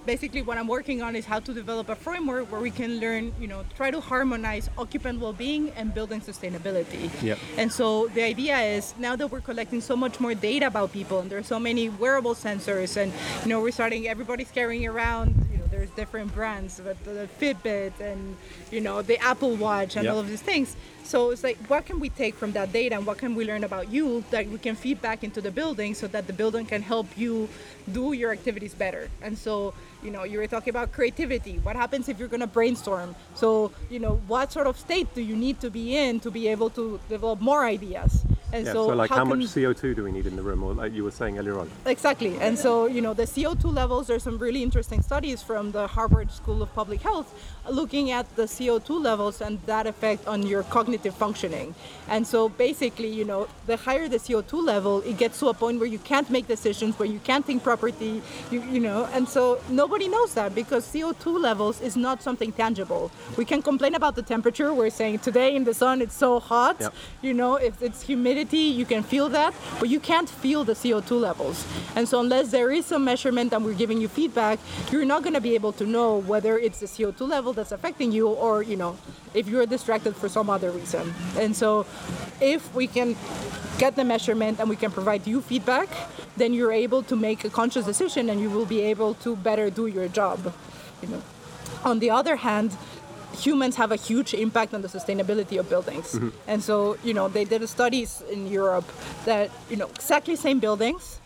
basically 0.06 0.42
what 0.42 0.58
I'm 0.58 0.68
working 0.68 1.02
on 1.02 1.16
is 1.16 1.26
how 1.26 1.40
to 1.40 1.54
develop 1.54 1.90
a 1.90 1.96
framework 1.96 2.52
where 2.52 2.62
we 2.62 2.72
can 2.72 3.00
learn, 3.00 3.34
you 3.40 3.48
know, 3.48 3.64
try 3.76 3.92
to 3.92 4.00
harmonize 4.00 4.70
occupant 4.78 5.20
well-being 5.20 5.72
and 5.72 5.94
building 5.94 6.22
sustainability. 6.22 7.10
Yep. 7.22 7.38
And 7.58 7.72
so 7.72 8.08
the 8.08 8.24
idea 8.24 8.58
is 8.58 8.94
now 8.98 9.16
that 9.18 9.28
we're 9.32 9.42
collecting 9.42 9.82
so 9.82 9.96
much 9.96 10.20
more 10.20 10.34
data 10.34 10.68
about 10.68 10.94
people 10.94 11.20
and 11.20 11.30
there's 11.30 11.48
so 11.48 11.60
many 11.60 11.90
wearable 11.90 12.36
sensors 12.36 12.96
and 12.98 13.12
you 13.44 13.50
know 13.50 13.60
we're 13.62 13.72
starting 13.72 14.08
everybody's 14.08 14.50
carrying 14.52 14.88
around, 14.88 15.36
there's 15.72 15.90
different 15.92 16.34
brands, 16.34 16.80
but 16.84 17.02
the 17.04 17.28
Fitbit 17.40 18.00
and 18.00 18.36
you 18.72 18.82
know 18.82 19.02
the 19.02 19.18
Apple 19.20 19.56
Watch 19.56 19.96
and 19.96 20.06
Yep. 20.06 20.14
all 20.14 20.20
of 20.20 20.28
these 20.30 20.42
things. 20.42 20.76
So 21.04 21.32
it's 21.32 21.42
like, 21.44 21.58
what 21.70 21.86
can 21.86 22.02
we 22.02 22.10
take 22.10 22.36
from 22.36 22.52
that 22.52 22.74
data 22.74 22.96
and 22.96 23.06
what 23.06 23.18
can 23.18 23.34
we 23.34 23.46
learn 23.46 23.64
about 23.64 23.90
you 23.90 24.26
that 24.32 24.46
we 24.50 24.58
can 24.58 24.76
feed 24.76 25.02
back 25.02 25.24
into 25.24 25.40
the 25.40 25.52
building 25.52 25.96
so 25.96 26.06
that 26.08 26.28
the 26.28 26.34
building 26.34 26.66
can 26.66 26.82
help 26.82 27.08
you 27.18 27.48
do 27.94 28.12
your 28.12 28.34
activities 28.34 28.74
better? 28.74 29.10
And 29.22 29.38
so, 29.38 29.74
you 30.04 30.12
know, 30.12 30.26
you 30.26 30.38
were 30.38 30.48
talking 30.48 30.70
about 30.72 30.92
creativity. 30.92 31.60
What 31.60 31.78
happens 31.78 32.10
if 32.10 32.20
you're 32.20 32.28
going 32.28 32.42
to 32.42 32.48
brainstorm? 32.48 33.16
So, 33.36 33.72
you 33.90 34.00
know, 34.00 34.20
what 34.28 34.52
sort 34.52 34.68
of 34.68 34.78
state 34.78 35.08
do 35.16 35.22
you 35.22 35.38
need 35.38 35.62
to 35.62 35.70
be 35.70 35.96
in 35.96 36.20
to 36.20 36.30
be 36.30 36.50
able 36.50 36.70
to 36.72 37.00
develop 37.08 37.40
more 37.40 37.64
ideas? 37.64 38.26
And 38.58 38.66
Yeah, 38.66 38.74
so, 38.74 38.88
like, 38.88 39.12
how, 39.12 39.18
can- 39.18 39.30
much 39.30 39.48
CO2 39.56 39.96
do 39.96 40.04
we 40.04 40.12
need 40.12 40.26
in 40.26 40.36
the 40.36 40.42
room, 40.42 40.64
or 40.64 40.74
like 40.74 40.92
you 40.94 41.04
were 41.04 41.12
saying 41.12 41.38
earlier 41.38 41.60
on? 41.60 41.70
Exactly. 41.86 42.40
And 42.40 42.58
so, 42.58 42.88
you 42.88 43.02
know, 43.02 43.14
the 43.14 43.28
CO2 43.28 43.72
levels, 43.72 44.08
there's 44.08 44.24
some 44.24 44.40
really 44.40 44.64
interesting 44.64 45.02
studies 45.04 45.44
from 45.44 45.72
the 45.78 45.86
Harvard 45.86 46.32
School 46.32 46.64
of 46.64 46.74
Public 46.74 47.02
Health 47.02 47.30
looking 47.70 48.10
at 48.12 48.26
the 48.36 48.44
CO2 48.56 48.90
levels 49.10 49.42
and 49.42 49.60
that 49.68 49.86
effect 49.86 50.28
on 50.28 50.42
your 50.52 50.64
cognitive 50.64 51.14
functioning. 51.14 51.76
And 52.08 52.26
so 52.26 52.50
basically, 52.50 53.10
you 53.20 53.26
know, 53.26 53.48
the 53.68 53.76
higher 53.78 54.08
the 54.08 54.18
CO2 54.26 54.54
level, 54.66 55.02
it 55.02 55.18
gets 55.18 55.38
to 55.42 55.50
a 55.50 55.54
point 55.54 55.78
where 55.80 55.92
you 55.96 56.00
can't 56.00 56.30
make 56.32 56.48
decisions, 56.48 56.98
where 56.98 57.10
you 57.16 57.20
can't 57.20 57.46
think 57.46 57.62
properly, 57.64 58.22
you, 58.50 58.60
you 58.76 58.80
know, 58.80 59.08
and 59.14 59.28
so 59.30 59.60
nobody 59.70 60.08
knows 60.08 60.34
that 60.40 60.56
because 60.56 60.84
CO2 60.92 61.40
levels 61.50 61.80
is 61.82 61.96
not 61.98 62.24
something 62.24 62.52
tangible. 62.54 63.12
We 63.38 63.46
can 63.46 63.62
complain 63.62 63.94
about 63.96 64.16
the 64.16 64.24
temperature. 64.24 64.74
We're 64.74 64.90
saying 65.02 65.20
today 65.20 65.56
in 65.56 65.64
the 65.66 65.74
sun 65.74 66.02
it's 66.02 66.16
so 66.16 66.40
hot, 66.40 66.78
Yep. 66.80 66.94
you 67.22 67.34
know, 67.42 67.56
if 67.70 67.82
it's 67.82 68.02
humidity, 68.02 68.47
you 68.56 68.86
can 68.86 69.04
feel 69.04 69.30
that, 69.30 69.54
but 69.80 69.90
you 69.90 70.00
can't 70.00 70.30
feel 70.30 70.64
the 70.64 70.74
CO2 70.74 71.20
levels. 71.20 71.66
And 71.96 72.08
so, 72.08 72.20
unless 72.20 72.52
there 72.52 72.72
is 72.72 72.86
some 72.86 73.04
measurement 73.04 73.54
and 73.54 73.66
we're 73.66 73.74
giving 73.74 74.00
you 74.00 74.08
feedback, 74.08 74.60
you're 74.92 75.06
not 75.06 75.24
going 75.24 75.34
to 75.34 75.42
be 75.42 75.56
able 75.56 75.74
to 75.74 75.86
know 75.86 76.18
whether 76.18 76.58
it's 76.58 76.80
the 76.80 76.86
CO2 76.86 77.28
level 77.28 77.54
that's 77.54 77.72
affecting 77.72 78.12
you 78.12 78.28
or, 78.30 78.64
you 78.64 78.76
know, 78.76 78.98
if 79.34 79.48
you're 79.48 79.66
distracted 79.66 80.16
for 80.16 80.30
some 80.30 80.50
other 80.50 80.72
reason. 80.72 81.14
And 81.38 81.56
so, 81.56 81.86
if 82.40 82.74
we 82.74 82.88
can 82.88 83.16
get 83.78 83.96
the 83.96 84.04
measurement 84.04 84.60
and 84.60 84.70
we 84.70 84.76
can 84.76 84.92
provide 84.92 85.28
you 85.28 85.42
feedback, 85.42 85.90
then 86.38 86.54
you're 86.54 86.72
able 86.72 87.04
to 87.04 87.16
make 87.16 87.44
a 87.44 87.50
conscious 87.50 87.86
decision 87.86 88.30
and 88.30 88.40
you 88.40 88.50
will 88.50 88.66
be 88.66 88.82
able 88.82 89.16
to 89.16 89.36
better 89.36 89.70
do 89.70 89.88
your 89.88 90.08
job. 90.08 90.54
You 91.02 91.10
know. 91.10 91.22
On 91.84 92.00
the 92.00 92.10
other 92.10 92.38
hand, 92.38 92.76
humans 93.38 93.76
have 93.76 93.92
a 93.92 93.96
huge 93.96 94.34
impact 94.34 94.74
on 94.74 94.82
the 94.82 94.88
sustainability 94.88 95.60
of 95.60 95.70
buildings. 95.70 96.14
Mm-hmm. 96.14 96.30
And 96.48 96.64
so, 96.64 96.98
you 97.04 97.14
know, 97.14 97.28
they 97.28 97.46
did 97.46 97.68
studies 97.70 98.24
in 98.30 98.48
Europe 98.48 98.86
that, 99.26 99.50
you 99.70 99.78
know, 99.78 99.88
exactly 99.88 100.36
same 100.36 100.60
buildings, 100.60 101.20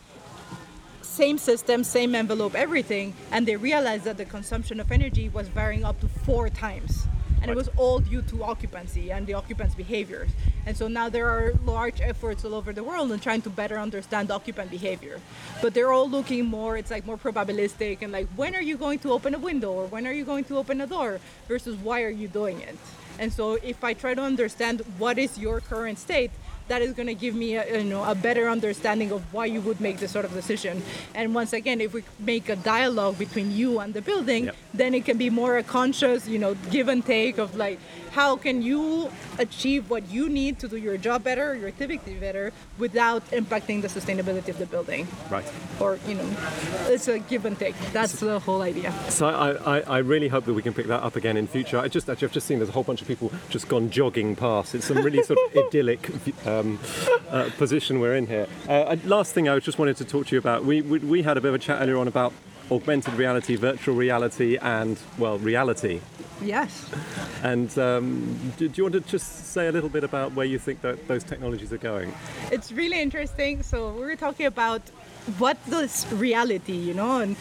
same 1.01 1.37
system, 1.37 1.83
same 1.83 2.15
envelope, 2.15 2.55
everything, 2.55 3.13
and 3.31 3.47
they 3.47 3.55
realized 3.55 4.03
that 4.05 4.17
the 4.17 4.25
consumption 4.25 4.79
of 4.79 4.91
energy 4.91 5.29
was 5.29 5.47
varying 5.47 5.83
up 5.83 5.99
to 5.99 6.07
four 6.07 6.49
times. 6.49 7.07
And 7.41 7.49
it 7.49 7.57
was 7.57 7.69
all 7.77 7.99
due 7.99 8.21
to 8.21 8.43
occupancy 8.43 9.11
and 9.11 9.25
the 9.25 9.33
occupants' 9.33 9.75
behaviors. 9.75 10.29
And 10.65 10.77
so 10.77 10.87
now 10.87 11.09
there 11.09 11.27
are 11.27 11.53
large 11.65 11.99
efforts 12.01 12.45
all 12.45 12.53
over 12.53 12.71
the 12.71 12.83
world 12.83 13.11
in 13.11 13.19
trying 13.19 13.41
to 13.43 13.49
better 13.49 13.79
understand 13.79 14.29
occupant 14.29 14.69
behavior. 14.69 15.19
But 15.61 15.73
they're 15.73 15.91
all 15.91 16.09
looking 16.09 16.45
more, 16.45 16.77
it's 16.77 16.91
like 16.91 17.05
more 17.05 17.17
probabilistic 17.17 18.01
and 18.01 18.11
like 18.11 18.27
when 18.35 18.55
are 18.55 18.61
you 18.61 18.77
going 18.77 18.99
to 18.99 19.11
open 19.11 19.33
a 19.33 19.39
window 19.39 19.71
or 19.71 19.87
when 19.87 20.05
are 20.05 20.13
you 20.13 20.23
going 20.23 20.43
to 20.45 20.57
open 20.57 20.81
a 20.81 20.87
door 20.87 21.19
versus 21.47 21.75
why 21.77 22.03
are 22.03 22.09
you 22.09 22.27
doing 22.27 22.61
it? 22.61 22.77
And 23.19 23.31
so 23.31 23.53
if 23.55 23.83
I 23.83 23.93
try 23.93 24.13
to 24.13 24.21
understand 24.21 24.81
what 24.97 25.17
is 25.17 25.37
your 25.37 25.59
current 25.59 25.99
state, 25.99 26.31
that 26.71 26.81
is 26.81 26.93
going 26.93 27.07
to 27.07 27.13
give 27.25 27.35
me 27.35 27.49
a, 27.57 27.79
you 27.79 27.89
know 27.93 28.03
a 28.05 28.15
better 28.15 28.47
understanding 28.47 29.11
of 29.11 29.21
why 29.33 29.45
you 29.45 29.59
would 29.67 29.79
make 29.81 29.97
this 30.03 30.11
sort 30.11 30.23
of 30.23 30.33
decision. 30.33 30.81
And 31.13 31.35
once 31.35 31.51
again, 31.51 31.81
if 31.81 31.91
we 31.93 32.01
make 32.33 32.47
a 32.47 32.55
dialogue 32.55 33.17
between 33.25 33.51
you 33.51 33.79
and 33.83 33.93
the 33.93 34.01
building, 34.01 34.45
Yep. 34.45 34.55
then 34.73 34.93
it 34.93 35.03
can 35.03 35.17
be 35.17 35.29
more 35.29 35.57
a 35.57 35.63
conscious, 35.63 36.27
you 36.33 36.39
know, 36.39 36.53
give 36.75 36.87
and 36.87 37.05
take 37.05 37.37
of 37.37 37.49
like 37.57 37.77
how 38.11 38.35
can 38.35 38.61
you 38.61 39.09
achieve 39.39 39.89
what 39.89 40.03
you 40.09 40.27
need 40.29 40.59
to 40.59 40.67
do 40.67 40.77
your 40.77 40.97
job 40.97 41.23
better, 41.23 41.55
your 41.55 41.67
activity 41.67 42.13
better, 42.15 42.51
without 42.77 43.21
impacting 43.31 43.81
the 43.81 43.87
sustainability 43.87 44.49
of 44.49 44.57
the 44.57 44.65
building. 44.65 45.07
Right. 45.29 45.45
Or 45.79 45.97
you 46.07 46.15
know, 46.15 46.29
it's 46.87 47.07
a 47.07 47.19
give 47.19 47.45
and 47.45 47.57
take. 47.57 47.75
That's 47.91 48.19
the 48.19 48.39
whole 48.39 48.61
idea. 48.61 48.93
So 49.09 49.27
I, 49.27 49.49
I, 49.75 49.79
I 49.97 49.97
really 49.99 50.29
hope 50.29 50.45
that 50.45 50.53
we 50.53 50.61
can 50.61 50.73
pick 50.73 50.87
that 50.87 51.01
up 51.03 51.15
again 51.15 51.35
in 51.37 51.47
future. 51.47 51.77
I 51.79 51.87
just 51.87 52.09
actually 52.09 52.27
I've 52.27 52.33
just 52.39 52.47
seen 52.47 52.59
there's 52.59 52.69
a 52.69 52.77
whole 52.79 52.83
bunch 52.91 53.01
of 53.01 53.07
people 53.07 53.31
just 53.49 53.67
gone 53.67 53.89
jogging 53.89 54.35
past. 54.35 54.75
It's 54.75 54.85
some 54.85 54.97
really 55.07 55.23
sort 55.23 55.39
of 55.45 55.57
idyllic 55.67 56.09
uh, 56.45 56.60
um, 56.61 56.79
uh, 57.29 57.49
position 57.57 57.99
we're 57.99 58.15
in 58.15 58.27
here. 58.27 58.47
Uh, 58.67 58.95
last 59.05 59.33
thing 59.33 59.49
I 59.49 59.59
just 59.59 59.79
wanted 59.79 59.97
to 59.97 60.05
talk 60.05 60.27
to 60.27 60.35
you 60.35 60.39
about. 60.39 60.63
We, 60.65 60.81
we 60.81 60.99
we 60.99 61.23
had 61.23 61.37
a 61.37 61.41
bit 61.41 61.49
of 61.49 61.55
a 61.55 61.59
chat 61.59 61.81
earlier 61.81 61.97
on 61.97 62.07
about 62.07 62.33
augmented 62.71 63.13
reality, 63.15 63.55
virtual 63.55 63.95
reality, 63.95 64.57
and 64.57 64.97
well, 65.17 65.37
reality. 65.37 65.99
Yes. 66.41 66.89
And 67.43 67.77
um, 67.77 68.53
do, 68.57 68.67
do 68.67 68.73
you 68.77 68.83
want 68.83 68.93
to 68.93 69.01
just 69.01 69.51
say 69.51 69.67
a 69.67 69.71
little 69.71 69.89
bit 69.89 70.03
about 70.03 70.33
where 70.33 70.45
you 70.45 70.57
think 70.57 70.81
that 70.81 71.07
those 71.07 71.23
technologies 71.23 71.73
are 71.73 71.77
going? 71.77 72.13
it's 72.51 72.71
really 72.71 72.99
interesting. 73.01 73.61
So 73.61 73.91
we 73.91 74.01
were 74.01 74.15
talking 74.15 74.45
about 74.45 74.81
what 75.37 75.57
is 75.71 76.05
reality, 76.11 76.73
you 76.73 76.93
know, 76.93 77.19
and 77.19 77.35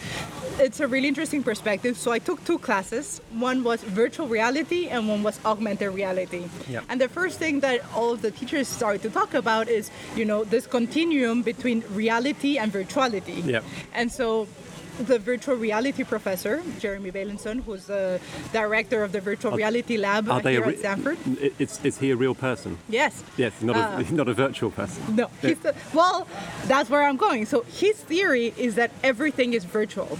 it's 0.59 0.79
a 0.79 0.87
really 0.87 1.07
interesting 1.07 1.43
perspective. 1.43 1.97
So 1.97 2.11
I 2.11 2.19
took 2.19 2.43
two 2.45 2.59
classes. 2.59 3.21
One 3.31 3.63
was 3.63 3.83
virtual 3.83 4.27
reality 4.27 4.87
and 4.87 5.07
one 5.07 5.23
was 5.23 5.39
augmented 5.45 5.93
reality. 5.93 6.47
Yep. 6.69 6.83
And 6.89 7.01
the 7.01 7.09
first 7.09 7.39
thing 7.39 7.59
that 7.61 7.81
all 7.95 8.15
the 8.15 8.31
teachers 8.31 8.67
started 8.67 9.01
to 9.03 9.09
talk 9.09 9.33
about 9.33 9.67
is, 9.67 9.89
you 10.15 10.25
know, 10.25 10.43
this 10.43 10.67
continuum 10.67 11.41
between 11.41 11.83
reality 11.89 12.57
and 12.57 12.71
virtuality. 12.71 13.45
Yep. 13.45 13.63
And 13.93 14.11
so 14.11 14.47
the 15.07 15.19
virtual 15.19 15.55
reality 15.55 16.03
professor, 16.03 16.61
Jeremy 16.79 17.11
Bailenson, 17.11 17.63
who's 17.63 17.85
the 17.85 18.19
director 18.53 19.03
of 19.03 19.11
the 19.11 19.21
virtual 19.21 19.51
reality 19.51 19.97
lab 19.97 20.29
Are 20.29 20.41
they 20.41 20.53
here 20.53 20.65
re- 20.65 20.73
at 20.73 20.79
Stanford. 20.79 21.17
Is, 21.59 21.97
he 21.97 22.11
a 22.11 22.15
real 22.15 22.35
person? 22.35 22.77
Yes. 22.89 23.23
Yes, 23.37 23.53
not 23.61 23.75
Uh, 23.75 24.03
a 24.07 24.13
not 24.21 24.27
a 24.27 24.33
virtual 24.33 24.71
person. 24.71 25.15
No, 25.15 25.29
the, 25.41 25.75
well, 25.93 26.27
that's 26.67 26.89
where 26.89 27.03
I'm 27.03 27.17
going. 27.17 27.45
So 27.45 27.61
his 27.61 27.97
theory 27.97 28.53
is 28.57 28.75
that 28.75 28.91
everything 29.03 29.53
is 29.53 29.65
virtual 29.65 30.17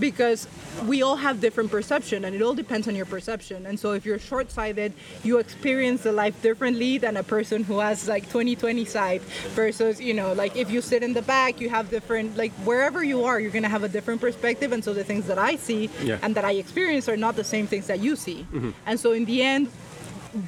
because 0.00 0.48
we 0.86 1.02
all 1.02 1.16
have 1.16 1.40
different 1.40 1.70
perception 1.70 2.24
and 2.24 2.34
it 2.34 2.42
all 2.42 2.54
depends 2.54 2.88
on 2.88 2.94
your 2.96 3.04
perception. 3.06 3.66
And 3.66 3.78
so 3.78 3.92
if 3.92 4.04
you're 4.06 4.18
short-sighted, 4.18 4.92
you 5.22 5.38
experience 5.38 6.02
the 6.02 6.12
life 6.12 6.40
differently 6.42 6.98
than 6.98 7.16
a 7.16 7.22
person 7.22 7.64
who 7.64 7.78
has 7.80 8.08
like 8.08 8.28
20/20 8.30 8.86
sight 8.88 9.20
versus, 9.54 10.00
you 10.00 10.14
know, 10.14 10.32
like 10.32 10.56
if 10.56 10.70
you 10.70 10.80
sit 10.80 11.02
in 11.02 11.12
the 11.12 11.22
back, 11.22 11.60
you 11.60 11.68
have 11.68 11.90
different 11.90 12.36
like 12.36 12.52
wherever 12.64 13.04
you 13.04 13.24
are, 13.24 13.38
you're 13.38 13.50
going 13.52 13.62
to 13.62 13.68
have 13.68 13.84
a 13.84 13.88
different 13.88 14.20
perspective 14.20 14.72
and 14.72 14.82
so 14.82 14.94
the 14.94 15.04
things 15.04 15.26
that 15.26 15.38
I 15.38 15.56
see 15.56 15.90
Yeah. 16.02 16.18
and 16.22 16.34
that 16.34 16.44
I 16.44 16.52
experience 16.52 17.08
are 17.08 17.16
not 17.16 17.36
the 17.36 17.44
same 17.44 17.66
things 17.66 17.86
that 17.88 18.00
you 18.00 18.16
see. 18.16 18.46
Mm-hmm. 18.52 18.70
And 18.86 18.98
so 18.98 19.12
in 19.12 19.24
the 19.26 19.42
end, 19.42 19.68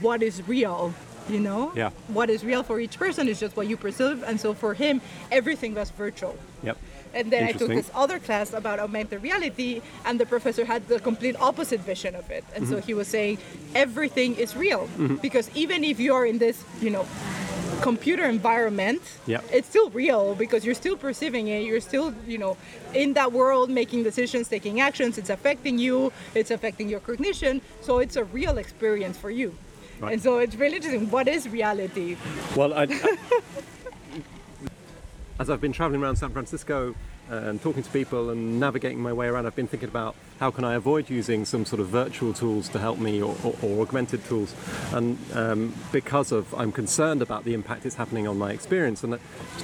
what 0.00 0.22
is 0.22 0.46
real 0.48 0.94
you 1.28 1.38
know 1.38 1.70
Yeah. 1.76 1.90
what 2.08 2.28
is 2.30 2.44
real 2.44 2.62
for 2.64 2.80
each 2.80 2.98
person 2.98 3.28
is 3.28 3.38
just 3.38 3.56
what 3.56 3.68
you 3.68 3.76
perceive 3.76 4.24
and 4.24 4.40
so 4.40 4.54
for 4.54 4.74
him 4.74 5.00
everything 5.30 5.72
was 5.74 5.90
virtual 5.90 6.36
Yep. 6.64 6.76
And 7.14 7.30
then 7.32 7.44
I 7.44 7.52
took 7.52 7.68
this 7.68 7.90
other 7.94 8.18
class 8.18 8.52
about 8.52 8.78
augmented 8.80 9.22
reality, 9.22 9.80
and 10.04 10.18
the 10.20 10.26
professor 10.26 10.64
had 10.64 10.86
the 10.88 10.98
complete 11.00 11.36
opposite 11.40 11.80
vision 11.80 12.14
of 12.14 12.30
it. 12.30 12.44
And 12.54 12.66
so 12.68 12.76
Mm-hmm. 12.76 12.86
he 12.86 12.94
was 12.94 13.08
saying 13.08 13.38
everything 13.74 14.34
is 14.36 14.56
real 14.56 14.88
because 15.20 15.50
even 15.54 15.84
if 15.84 16.00
you're 16.00 16.26
in 16.26 16.38
this, 16.38 16.64
you 16.80 16.90
know, 16.90 17.06
computer 17.80 18.24
environment, 18.24 19.02
Yeah. 19.26 19.40
it's 19.52 19.68
still 19.68 19.90
real 19.90 20.34
because 20.34 20.64
you're 20.64 20.74
still 20.74 20.96
perceiving 20.96 21.48
it. 21.48 21.64
You're 21.64 21.80
still, 21.80 22.14
you 22.26 22.38
know, 22.38 22.56
in 22.94 23.14
that 23.14 23.32
world 23.32 23.70
making 23.70 24.04
decisions, 24.04 24.48
taking 24.48 24.80
actions. 24.80 25.18
It's 25.18 25.30
affecting 25.30 25.78
you. 25.78 26.12
It's 26.34 26.50
affecting 26.50 26.88
your 26.88 27.00
cognition. 27.00 27.60
So 27.80 27.98
it's 27.98 28.16
a 28.16 28.24
real 28.24 28.56
experience 28.58 29.16
for 29.18 29.30
you. 29.30 29.54
Right. 30.00 30.12
And 30.12 30.22
so 30.22 30.38
it's 30.38 30.54
really 30.56 30.76
interesting. 30.76 31.10
What 31.10 31.26
is 31.28 31.48
reality? 31.48 32.16
Well, 32.56 32.72
I, 32.74 32.84
I- 32.84 33.16
as 35.42 35.50
I've 35.50 35.60
been 35.60 35.72
traveling 35.72 36.00
around 36.00 36.14
San 36.14 36.30
Francisco 36.30 36.94
and 37.28 37.60
talking 37.60 37.82
to 37.82 37.90
people 37.90 38.30
and 38.30 38.60
navigating 38.60 39.00
my 39.00 39.12
way 39.12 39.26
around, 39.26 39.44
I've 39.44 39.56
been 39.56 39.66
thinking 39.66 39.88
about 39.88 40.14
how 40.38 40.52
can 40.52 40.62
I 40.62 40.74
avoid 40.74 41.10
using 41.10 41.44
some 41.44 41.64
sort 41.64 41.80
of 41.80 41.88
virtual 41.88 42.32
tools 42.32 42.68
to 42.68 42.78
help 42.78 43.00
me 43.00 43.20
or, 43.20 43.34
or, 43.42 43.56
or 43.60 43.82
augmented 43.82 44.24
tools. 44.26 44.54
And 44.92 45.18
um, 45.34 45.74
because 45.90 46.30
of, 46.30 46.54
I'm 46.54 46.70
concerned 46.70 47.22
about 47.22 47.42
the 47.42 47.54
impact 47.54 47.84
it's 47.86 47.96
happening 47.96 48.28
on 48.28 48.38
my 48.38 48.52
experience. 48.52 49.02
And 49.02 49.14
uh, 49.14 49.18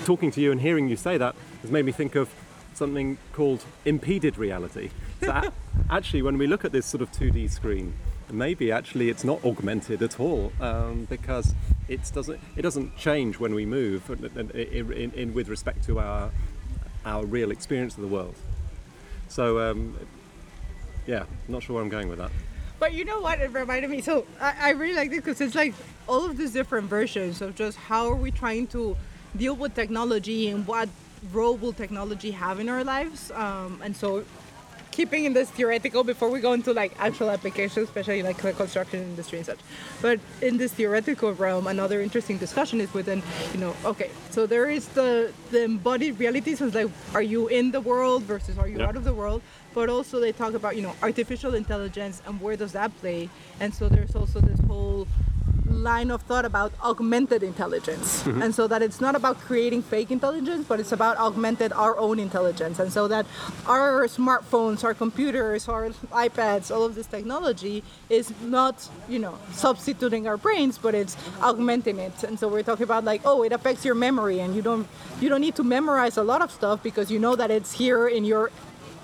talking 0.05 0.33
to 0.33 0.41
you 0.41 0.51
and 0.51 0.61
hearing 0.61 0.89
you 0.89 0.97
say 0.97 1.17
that 1.17 1.37
has 1.63 1.71
made 1.71 1.85
me 1.85 1.93
think 1.93 2.17
of 2.17 2.29
something 2.75 3.17
called 3.33 3.65
impeded 3.85 4.37
reality. 4.37 4.91
So 5.21 5.53
actually, 5.91 6.23
when 6.23 6.39
we 6.39 6.49
look 6.49 6.65
at 6.65 6.73
this 6.73 6.87
sort 6.87 7.03
of 7.03 7.13
2D 7.13 7.53
screen, 7.53 7.95
maybe 8.31 8.71
actually 8.71 9.09
it's 9.09 9.25
not 9.25 9.45
augmented 9.45 10.03
at 10.03 10.21
all 10.21 10.53
um, 10.61 11.07
because 11.11 11.55
it 11.89 12.01
doesn't 12.13 12.41
it 12.57 12.63
doesn't 12.63 12.97
change 12.97 13.39
when 13.39 13.55
we 13.55 13.65
move 13.65 14.11
in, 14.11 14.51
in, 14.51 15.13
in, 15.13 15.35
with 15.35 15.49
respect 15.49 15.85
to 15.85 15.99
our 15.99 16.31
our 17.05 17.25
real 17.25 17.51
experience 17.51 17.97
of 17.97 18.03
the 18.03 18.09
world. 18.09 18.35
So 19.29 19.71
um, 19.71 19.97
yeah, 21.07 21.25
not 21.49 21.63
sure 21.63 21.75
where 21.75 21.83
I'm 21.83 21.89
going 21.89 22.09
with 22.09 22.19
that. 22.19 22.31
But 22.79 22.93
you 22.93 23.05
know 23.05 23.21
what? 23.21 23.41
It 23.41 23.53
reminded 23.53 23.91
me. 23.91 24.01
So 24.01 24.27
I, 24.41 24.55
I 24.61 24.71
really 24.71 24.95
like 24.95 25.11
this 25.11 25.21
because 25.21 25.41
it's 25.41 25.55
like 25.55 25.75
all 26.07 26.25
of 26.25 26.37
these 26.37 26.53
different 26.53 26.89
versions 26.89 27.43
of 27.43 27.57
just 27.57 27.77
how 27.77 28.07
are 28.09 28.15
we 28.15 28.31
trying 28.31 28.67
to 28.69 28.97
deal 29.37 29.55
with 29.55 29.75
technology 29.75 30.49
and 30.49 30.67
what 30.67 30.89
role 31.33 31.57
will 31.57 31.73
technology 31.73 32.31
have 32.31 32.61
in 32.61 32.69
our 32.69 32.85
lives. 32.85 33.31
Um, 33.33 33.81
and 33.83 33.97
so 33.97 34.25
keeping 34.99 35.25
in 35.27 35.33
this 35.33 35.49
theoretical 35.51 36.03
before 36.03 36.29
we 36.29 36.41
go 36.41 36.53
into 36.59 36.73
like 36.73 36.93
actual 36.99 37.31
applications, 37.31 37.85
especially 37.89 38.21
like 38.21 38.37
the 38.43 38.53
construction 38.53 38.99
industry 39.01 39.39
and 39.39 39.47
such. 39.47 39.61
But 40.03 40.19
in 40.43 40.57
this 40.59 40.73
theoretical 40.73 41.31
realm, 41.35 41.69
another 41.69 42.03
interesting 42.03 42.37
discussion 42.37 42.81
is 42.81 42.93
within, 42.93 43.23
you 43.53 43.61
know, 43.61 43.73
okay, 43.85 44.11
so 44.35 44.41
there 44.55 44.69
is 44.69 44.89
the 44.99 45.11
the 45.53 45.63
embodied 45.63 46.19
reality. 46.19 46.57
So 46.57 46.65
like, 46.67 46.91
are 47.15 47.23
you 47.35 47.47
in 47.47 47.71
the 47.71 47.81
world 47.81 48.25
versus 48.33 48.59
are 48.59 48.67
you 48.67 48.79
Yep. 48.81 48.89
out 48.89 48.97
of 49.01 49.05
the 49.05 49.15
world? 49.23 49.41
But 49.73 49.87
also 49.89 50.15
they 50.19 50.33
talk 50.43 50.55
about, 50.61 50.75
you 50.79 50.83
know, 50.87 50.95
artificial 51.09 51.55
intelligence 51.55 52.17
and 52.27 52.35
where 52.45 52.57
does 52.63 52.73
that 52.73 52.91
play? 53.01 53.31
And 53.63 53.71
so 53.79 53.89
there's 53.89 54.17
also 54.21 54.41
this 54.51 54.61
whole 54.67 55.07
line 55.71 56.11
of 56.11 56.23
thought 56.23 56.45
about 56.45 56.73
augmented 56.83 57.43
intelligence. 57.43 58.23
Mm-hmm. 58.23 58.43
And 58.43 58.55
so 58.55 58.67
that 58.67 58.83
it's 58.83 59.01
not 59.01 59.15
about 59.15 59.39
creating 59.41 59.83
fake 59.83 60.11
intelligence 60.11 60.67
but 60.69 60.81
it's 60.81 60.93
about 60.93 61.17
augmented 61.19 61.73
our 61.73 61.97
own 61.99 62.19
intelligence. 62.19 62.79
And 62.79 62.93
so 62.93 63.09
that 63.09 63.27
our 63.67 64.07
smartphones 64.07 64.85
our 64.85 64.95
computers 64.95 65.69
our 65.69 65.91
ipads 66.13 66.75
all 66.75 66.85
of 66.85 66.95
this 66.95 67.07
technology 67.07 67.83
is 68.09 68.33
not 68.43 68.89
you 69.09 69.19
know 69.19 69.39
substituting 69.53 70.27
our 70.27 70.37
brains 70.37 70.79
but 70.79 70.95
it's 70.95 71.17
augmenting 71.41 71.99
it. 71.99 72.23
And 72.25 72.39
so 72.39 72.49
we're 72.49 72.63
talking 72.63 72.85
about 72.85 73.05
like 73.05 73.23
oh 73.25 73.43
it 73.43 73.53
affects 73.53 73.85
your 73.85 73.95
memory 73.95 74.41
and 74.41 74.55
you 74.55 74.63
don't 74.63 74.87
you 75.21 75.29
don't 75.29 75.41
need 75.41 75.57
to 75.57 75.65
memorize 75.65 76.17
a 76.17 76.23
lot 76.23 76.43
of 76.43 76.51
stuff 76.51 76.83
because 76.83 77.11
you 77.11 77.19
know 77.19 77.37
that 77.37 77.51
it's 77.51 77.73
here 77.73 78.09
in 78.09 78.25
your 78.25 78.51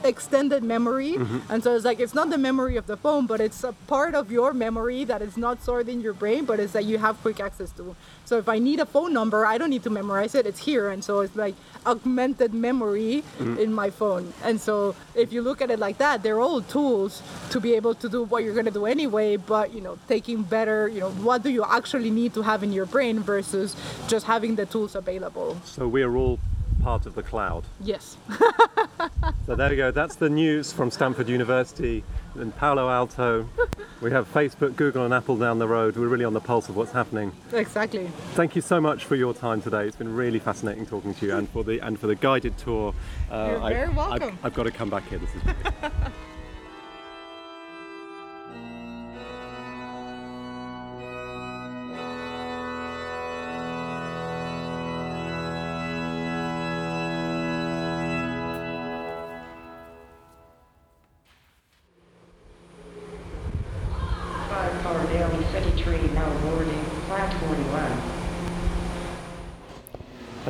extended 0.05 0.63
memory. 0.63 1.13
Mm-hmm. 1.13 1.53
And 1.53 1.63
so 1.63 1.75
it's 1.75 1.85
like 1.85 2.01
it's 2.01 2.15
not 2.15 2.31
the 2.31 2.39
memory 2.39 2.77
of 2.77 2.87
the 2.87 2.97
phone 2.97 3.27
but 3.27 3.41
it's 3.41 3.65
a 3.65 3.73
part 3.87 4.15
of 4.15 4.31
your 4.31 4.53
memory 4.53 5.05
that 5.05 5.23
is 5.23 5.37
not 5.37 5.63
stored 5.63 5.89
in 5.89 6.01
your 6.01 6.13
brain 6.13 6.45
but 6.45 6.61
it's 6.61 6.73
that 6.73 6.85
you 6.85 6.99
have 6.99 7.21
quick 7.23 7.41
access 7.41 7.71
to. 7.73 7.97
So 8.25 8.39
if 8.39 8.49
i 8.49 8.59
need 8.59 8.81
a 8.81 8.87
phone 8.87 9.13
number 9.13 9.45
i 9.47 9.59
don't 9.59 9.71
need 9.71 9.83
to 9.85 9.91
memorize 9.91 10.35
it. 10.35 10.47
It's 10.47 10.61
here. 10.61 10.91
And 10.91 11.03
so 11.03 11.21
it's 11.21 11.37
like 11.37 11.55
augmented 11.87 12.55
memory 12.55 13.23
mm-hmm. 13.39 13.59
in 13.59 13.73
my 13.73 13.91
phone. 13.91 14.33
And 14.43 14.61
so 14.61 14.95
if 15.15 15.33
you 15.33 15.43
look 15.43 15.61
at 15.61 15.71
it 15.71 15.79
like 15.79 15.99
that 15.99 16.23
they're 16.23 16.41
all 16.41 16.63
tools 16.63 17.23
to 17.51 17.61
be 17.61 17.75
able 17.75 17.95
to 17.95 18.09
do 18.09 18.23
what 18.25 18.45
you're 18.45 18.55
going 18.55 18.67
to 18.67 18.71
do 18.71 18.87
anyway 18.87 19.37
but 19.37 19.73
you 19.73 19.81
know 19.81 19.99
taking 20.09 20.43
better 20.43 20.89
you 20.89 21.01
know 21.01 21.11
what 21.29 21.43
do 21.43 21.51
you 21.51 21.65
actually 21.65 22.11
need 22.11 22.35
to 22.35 22.43
have 22.43 22.63
in 22.63 22.73
your 22.73 22.87
brain 22.87 23.21
versus 23.21 23.77
just 24.09 24.27
having 24.27 24.57
the 24.57 24.67
tools 24.67 24.95
available. 24.95 25.57
So 25.65 25.89
we 25.89 26.03
are 26.03 26.17
all 26.17 26.39
part 26.85 27.07
of 27.07 27.15
the 27.15 27.23
cloud. 27.23 27.65
yes 27.81 28.19
So 29.47 29.55
there 29.55 29.71
you 29.71 29.77
go. 29.77 29.91
That's 29.91 30.17
the 30.17 30.29
news 30.29 30.71
from 30.71 30.91
Stanford 30.91 31.29
University 31.29 32.05
in 32.39 32.53
Palo 32.53 32.91
Alto. 32.91 33.49
We 34.03 34.11
have 34.11 34.31
Facebook, 34.33 34.77
Google, 34.77 35.05
and 35.05 35.15
Apple 35.15 35.37
down 35.37 35.59
the 35.59 35.69
road. 35.69 35.97
We're 35.97 36.09
really 36.09 36.27
on 36.27 36.35
the 36.35 36.41
pulse 36.41 36.69
of 36.69 36.77
what's 36.77 36.93
happening. 36.93 37.33
exactly 37.53 38.07
Thank 38.35 38.55
you 38.55 38.63
so 38.63 38.81
much 38.81 39.05
for 39.05 39.17
your 39.17 39.33
time 39.33 39.63
today. 39.63 39.87
It's 39.87 39.97
been 39.97 40.15
really 40.15 40.39
fascinating 40.39 40.85
talking 40.87 41.15
to 41.15 41.27
you, 41.27 41.37
and 41.37 41.49
for 41.49 41.65
the 41.65 41.79
and 41.81 41.99
for 41.99 42.07
the 42.07 42.15
guided 42.15 42.57
tour. 42.59 42.95
Uh, 43.31 43.49
You're 43.51 43.71
very 43.71 43.95
welcome. 43.95 44.39
I've, 44.39 44.47
I've 44.47 44.55
got 44.55 44.65
to 44.65 44.71
come 44.71 44.91
back 44.91 45.09
here. 45.09 45.19
This 45.19 45.31
is. 45.35 45.43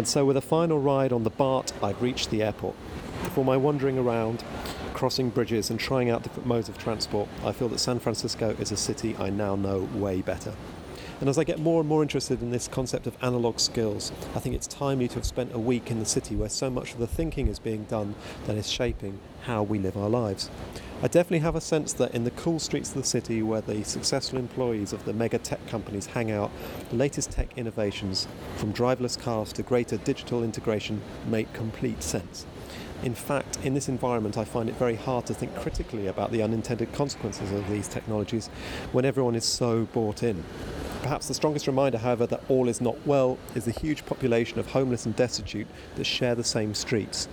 And 0.05 0.09
so, 0.11 0.27
with 0.27 0.37
a 0.37 0.43
final 0.43 0.79
ride 0.79 1.14
on 1.14 1.23
the 1.23 1.31
BART, 1.31 1.73
I've 1.83 2.03
reached 2.03 2.29
the 2.29 2.43
airport. 2.43 2.77
For 3.33 3.43
my 3.43 3.57
wandering 3.57 3.97
around, 3.97 4.45
crossing 4.93 5.31
bridges, 5.31 5.71
and 5.71 5.81
trying 5.81 6.11
out 6.11 6.23
different 6.23 6.47
modes 6.47 6.69
of 6.69 6.77
transport, 6.77 7.27
I 7.43 7.53
feel 7.53 7.71
that 7.71 7.79
San 7.79 7.99
Francisco 8.01 8.55
is 8.61 8.71
a 8.71 8.77
city 8.77 9.17
I 9.17 9.31
now 9.31 9.57
know 9.57 9.88
way 9.95 10.21
better. 10.21 10.53
And 11.20 11.29
as 11.29 11.38
I 11.38 11.44
get 11.44 11.61
more 11.61 11.81
and 11.81 11.88
more 11.88 12.03
interested 12.03 12.42
in 12.42 12.50
this 12.50 12.66
concept 12.66 13.07
of 13.07 13.16
analog 13.22 13.61
skills, 13.61 14.12
I 14.35 14.40
think 14.40 14.57
it's 14.57 14.66
timely 14.66 15.07
to 15.09 15.14
have 15.14 15.24
spent 15.24 15.55
a 15.55 15.59
week 15.59 15.90
in 15.90 16.00
the 16.00 16.05
city 16.05 16.35
where 16.35 16.48
so 16.48 16.68
much 16.68 16.92
of 16.92 16.98
the 16.98 17.07
thinking 17.07 17.46
is 17.46 17.59
being 17.59 17.85
done 17.85 18.14
that 18.46 18.57
is 18.57 18.70
shaping 18.70 19.20
how 19.44 19.62
we 19.62 19.79
live 19.79 19.96
our 19.96 20.09
lives. 20.09 20.50
I 21.03 21.09
definitely 21.09 21.40
have 21.40 21.55
a 21.55 21.61
sense 21.61 21.92
that 21.94 22.14
in 22.14 22.24
the 22.24 22.31
cool 22.33 22.59
streets 22.59 22.90
of 22.90 22.96
the 22.96 23.05
city 23.05 23.42
where 23.42 23.61
the 23.61 23.85
successful 23.85 24.38
employees 24.38 24.92
of 24.92 25.05
the 25.05 25.12
mega 25.12 25.38
tech 25.38 25.64
companies 25.68 26.07
hang 26.07 26.31
out, 26.31 26.50
the 26.90 26.96
latest 26.96 27.31
tech 27.31 27.57
innovations, 27.57 28.27
from 28.57 28.72
driverless 28.72 29.20
cars 29.20 29.53
to 29.53 29.62
greater 29.62 29.98
digital 29.98 30.42
integration, 30.42 31.00
make 31.27 31.53
complete 31.53 32.03
sense. 32.03 32.46
In 33.03 33.14
fact, 33.14 33.59
in 33.62 33.74
this 33.74 33.88
environment, 33.88 34.38
I 34.38 34.44
find 34.44 34.68
it 34.68 34.77
very 34.77 34.96
hard 34.96 35.27
to 35.27 35.35
think 35.35 35.55
critically 35.57 36.07
about 36.07 36.33
the 36.33 36.42
unintended 36.42 36.92
consequences 36.94 37.53
of 37.53 37.68
these 37.68 37.87
technologies 37.87 38.48
when 38.92 39.05
everyone 39.05 39.35
is 39.35 39.44
so 39.44 39.85
bought 39.92 40.22
in. 40.22 40.42
Perhaps 41.05 41.29
the 41.29 41.35
strongest 41.35 41.67
reminder, 41.67 41.99
however, 41.99 42.27
that 42.29 42.43
all 42.49 42.67
is 42.67 42.81
not 42.81 42.97
well 43.07 43.37
is 43.55 43.67
the 43.67 43.71
huge 43.71 44.07
population 44.07 44.59
of 44.59 44.69
homeless 44.69 45.05
and 45.05 45.14
destitute 45.14 45.67
that 45.97 46.05
share 46.05 46.35
the 46.35 46.43
same 46.43 46.73
streets. 46.73 47.29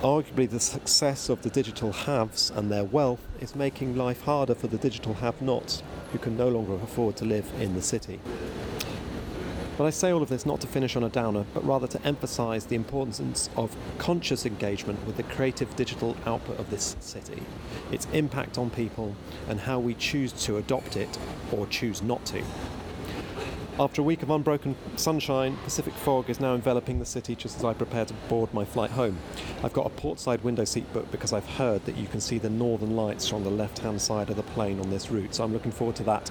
Arguably, 0.00 0.48
the 0.48 0.60
success 0.60 1.28
of 1.28 1.42
the 1.42 1.50
digital 1.50 1.90
haves 1.90 2.50
and 2.50 2.70
their 2.70 2.84
wealth 2.84 3.26
is 3.40 3.56
making 3.56 3.96
life 3.96 4.22
harder 4.22 4.54
for 4.54 4.68
the 4.68 4.78
digital 4.78 5.14
have 5.14 5.42
nots 5.42 5.82
who 6.12 6.18
can 6.18 6.36
no 6.36 6.48
longer 6.48 6.74
afford 6.74 7.16
to 7.16 7.24
live 7.24 7.50
in 7.58 7.74
the 7.74 7.82
city. 7.82 8.20
But 9.76 9.86
I 9.86 9.90
say 9.90 10.12
all 10.12 10.22
of 10.22 10.28
this 10.28 10.46
not 10.46 10.60
to 10.60 10.68
finish 10.68 10.94
on 10.94 11.02
a 11.02 11.08
downer, 11.08 11.46
but 11.52 11.66
rather 11.66 11.88
to 11.88 12.06
emphasise 12.06 12.64
the 12.64 12.76
importance 12.76 13.50
of 13.56 13.76
conscious 13.98 14.46
engagement 14.46 15.04
with 15.04 15.16
the 15.16 15.24
creative 15.24 15.74
digital 15.74 16.16
output 16.26 16.60
of 16.60 16.70
this 16.70 16.94
city, 17.00 17.42
its 17.90 18.06
impact 18.12 18.56
on 18.56 18.70
people, 18.70 19.16
and 19.48 19.58
how 19.58 19.80
we 19.80 19.94
choose 19.94 20.30
to 20.44 20.58
adopt 20.58 20.96
it 20.96 21.18
or 21.50 21.66
choose 21.66 22.00
not 22.00 22.24
to. 22.26 22.40
After 23.76 24.02
a 24.02 24.04
week 24.04 24.22
of 24.22 24.30
unbroken 24.30 24.76
sunshine, 24.94 25.56
Pacific 25.64 25.94
fog 25.94 26.30
is 26.30 26.38
now 26.38 26.54
enveloping 26.54 27.00
the 27.00 27.04
city 27.04 27.34
just 27.34 27.56
as 27.56 27.64
I 27.64 27.74
prepare 27.74 28.04
to 28.04 28.14
board 28.28 28.54
my 28.54 28.64
flight 28.64 28.92
home. 28.92 29.18
I've 29.64 29.72
got 29.72 29.84
a 29.84 29.90
portside 29.90 30.44
window 30.44 30.64
seat 30.64 30.92
booked 30.92 31.10
because 31.10 31.32
I've 31.32 31.48
heard 31.56 31.84
that 31.86 31.96
you 31.96 32.06
can 32.06 32.20
see 32.20 32.38
the 32.38 32.48
northern 32.48 32.94
lights 32.94 33.26
from 33.26 33.42
the 33.42 33.50
left 33.50 33.80
hand 33.80 34.00
side 34.00 34.30
of 34.30 34.36
the 34.36 34.44
plane 34.44 34.78
on 34.78 34.90
this 34.90 35.10
route, 35.10 35.34
so 35.34 35.42
I'm 35.42 35.52
looking 35.52 35.72
forward 35.72 35.96
to 35.96 36.04
that. 36.04 36.30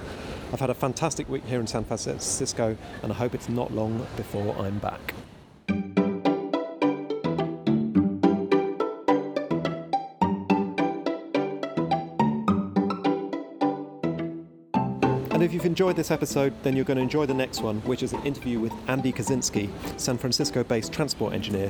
I've 0.54 0.60
had 0.60 0.70
a 0.70 0.74
fantastic 0.74 1.28
week 1.28 1.44
here 1.44 1.60
in 1.60 1.66
San 1.66 1.84
Francisco, 1.84 2.78
and 3.02 3.12
I 3.12 3.14
hope 3.14 3.34
it's 3.34 3.50
not 3.50 3.70
long 3.74 4.06
before 4.16 4.56
I'm 4.56 4.78
back. 4.78 5.12
If 15.44 15.52
you've 15.52 15.66
enjoyed 15.66 15.94
this 15.94 16.10
episode, 16.10 16.54
then 16.62 16.74
you're 16.74 16.86
going 16.86 16.96
to 16.96 17.02
enjoy 17.02 17.26
the 17.26 17.34
next 17.34 17.60
one, 17.60 17.80
which 17.82 18.02
is 18.02 18.14
an 18.14 18.22
interview 18.22 18.58
with 18.58 18.72
Andy 18.88 19.12
Kaczynski, 19.12 19.68
San 20.00 20.16
Francisco 20.16 20.64
based 20.64 20.90
transport 20.90 21.34
engineer, 21.34 21.68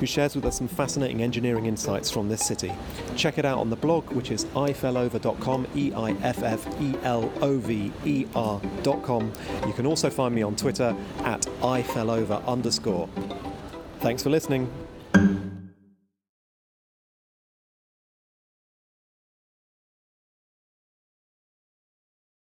who 0.00 0.06
shares 0.06 0.34
with 0.34 0.46
us 0.46 0.56
some 0.56 0.68
fascinating 0.68 1.22
engineering 1.22 1.66
insights 1.66 2.10
from 2.10 2.30
this 2.30 2.40
city. 2.46 2.72
Check 3.16 3.36
it 3.36 3.44
out 3.44 3.58
on 3.58 3.68
the 3.68 3.76
blog, 3.76 4.10
which 4.12 4.30
is 4.30 4.46
eiffelover.com, 4.46 5.66
E 5.76 5.92
I 5.92 6.12
F 6.22 6.42
F 6.42 6.66
E 6.80 6.94
L 7.02 7.30
O 7.42 7.58
V 7.58 7.92
E 8.06 8.24
R.com. 8.34 9.32
You 9.66 9.72
can 9.74 9.84
also 9.84 10.08
find 10.08 10.34
me 10.34 10.40
on 10.40 10.56
Twitter 10.56 10.96
at 11.18 11.42
eiffelover 11.60 12.42
underscore. 12.46 13.06
Thanks 13.98 14.22
for 14.22 14.30
listening. 14.30 14.72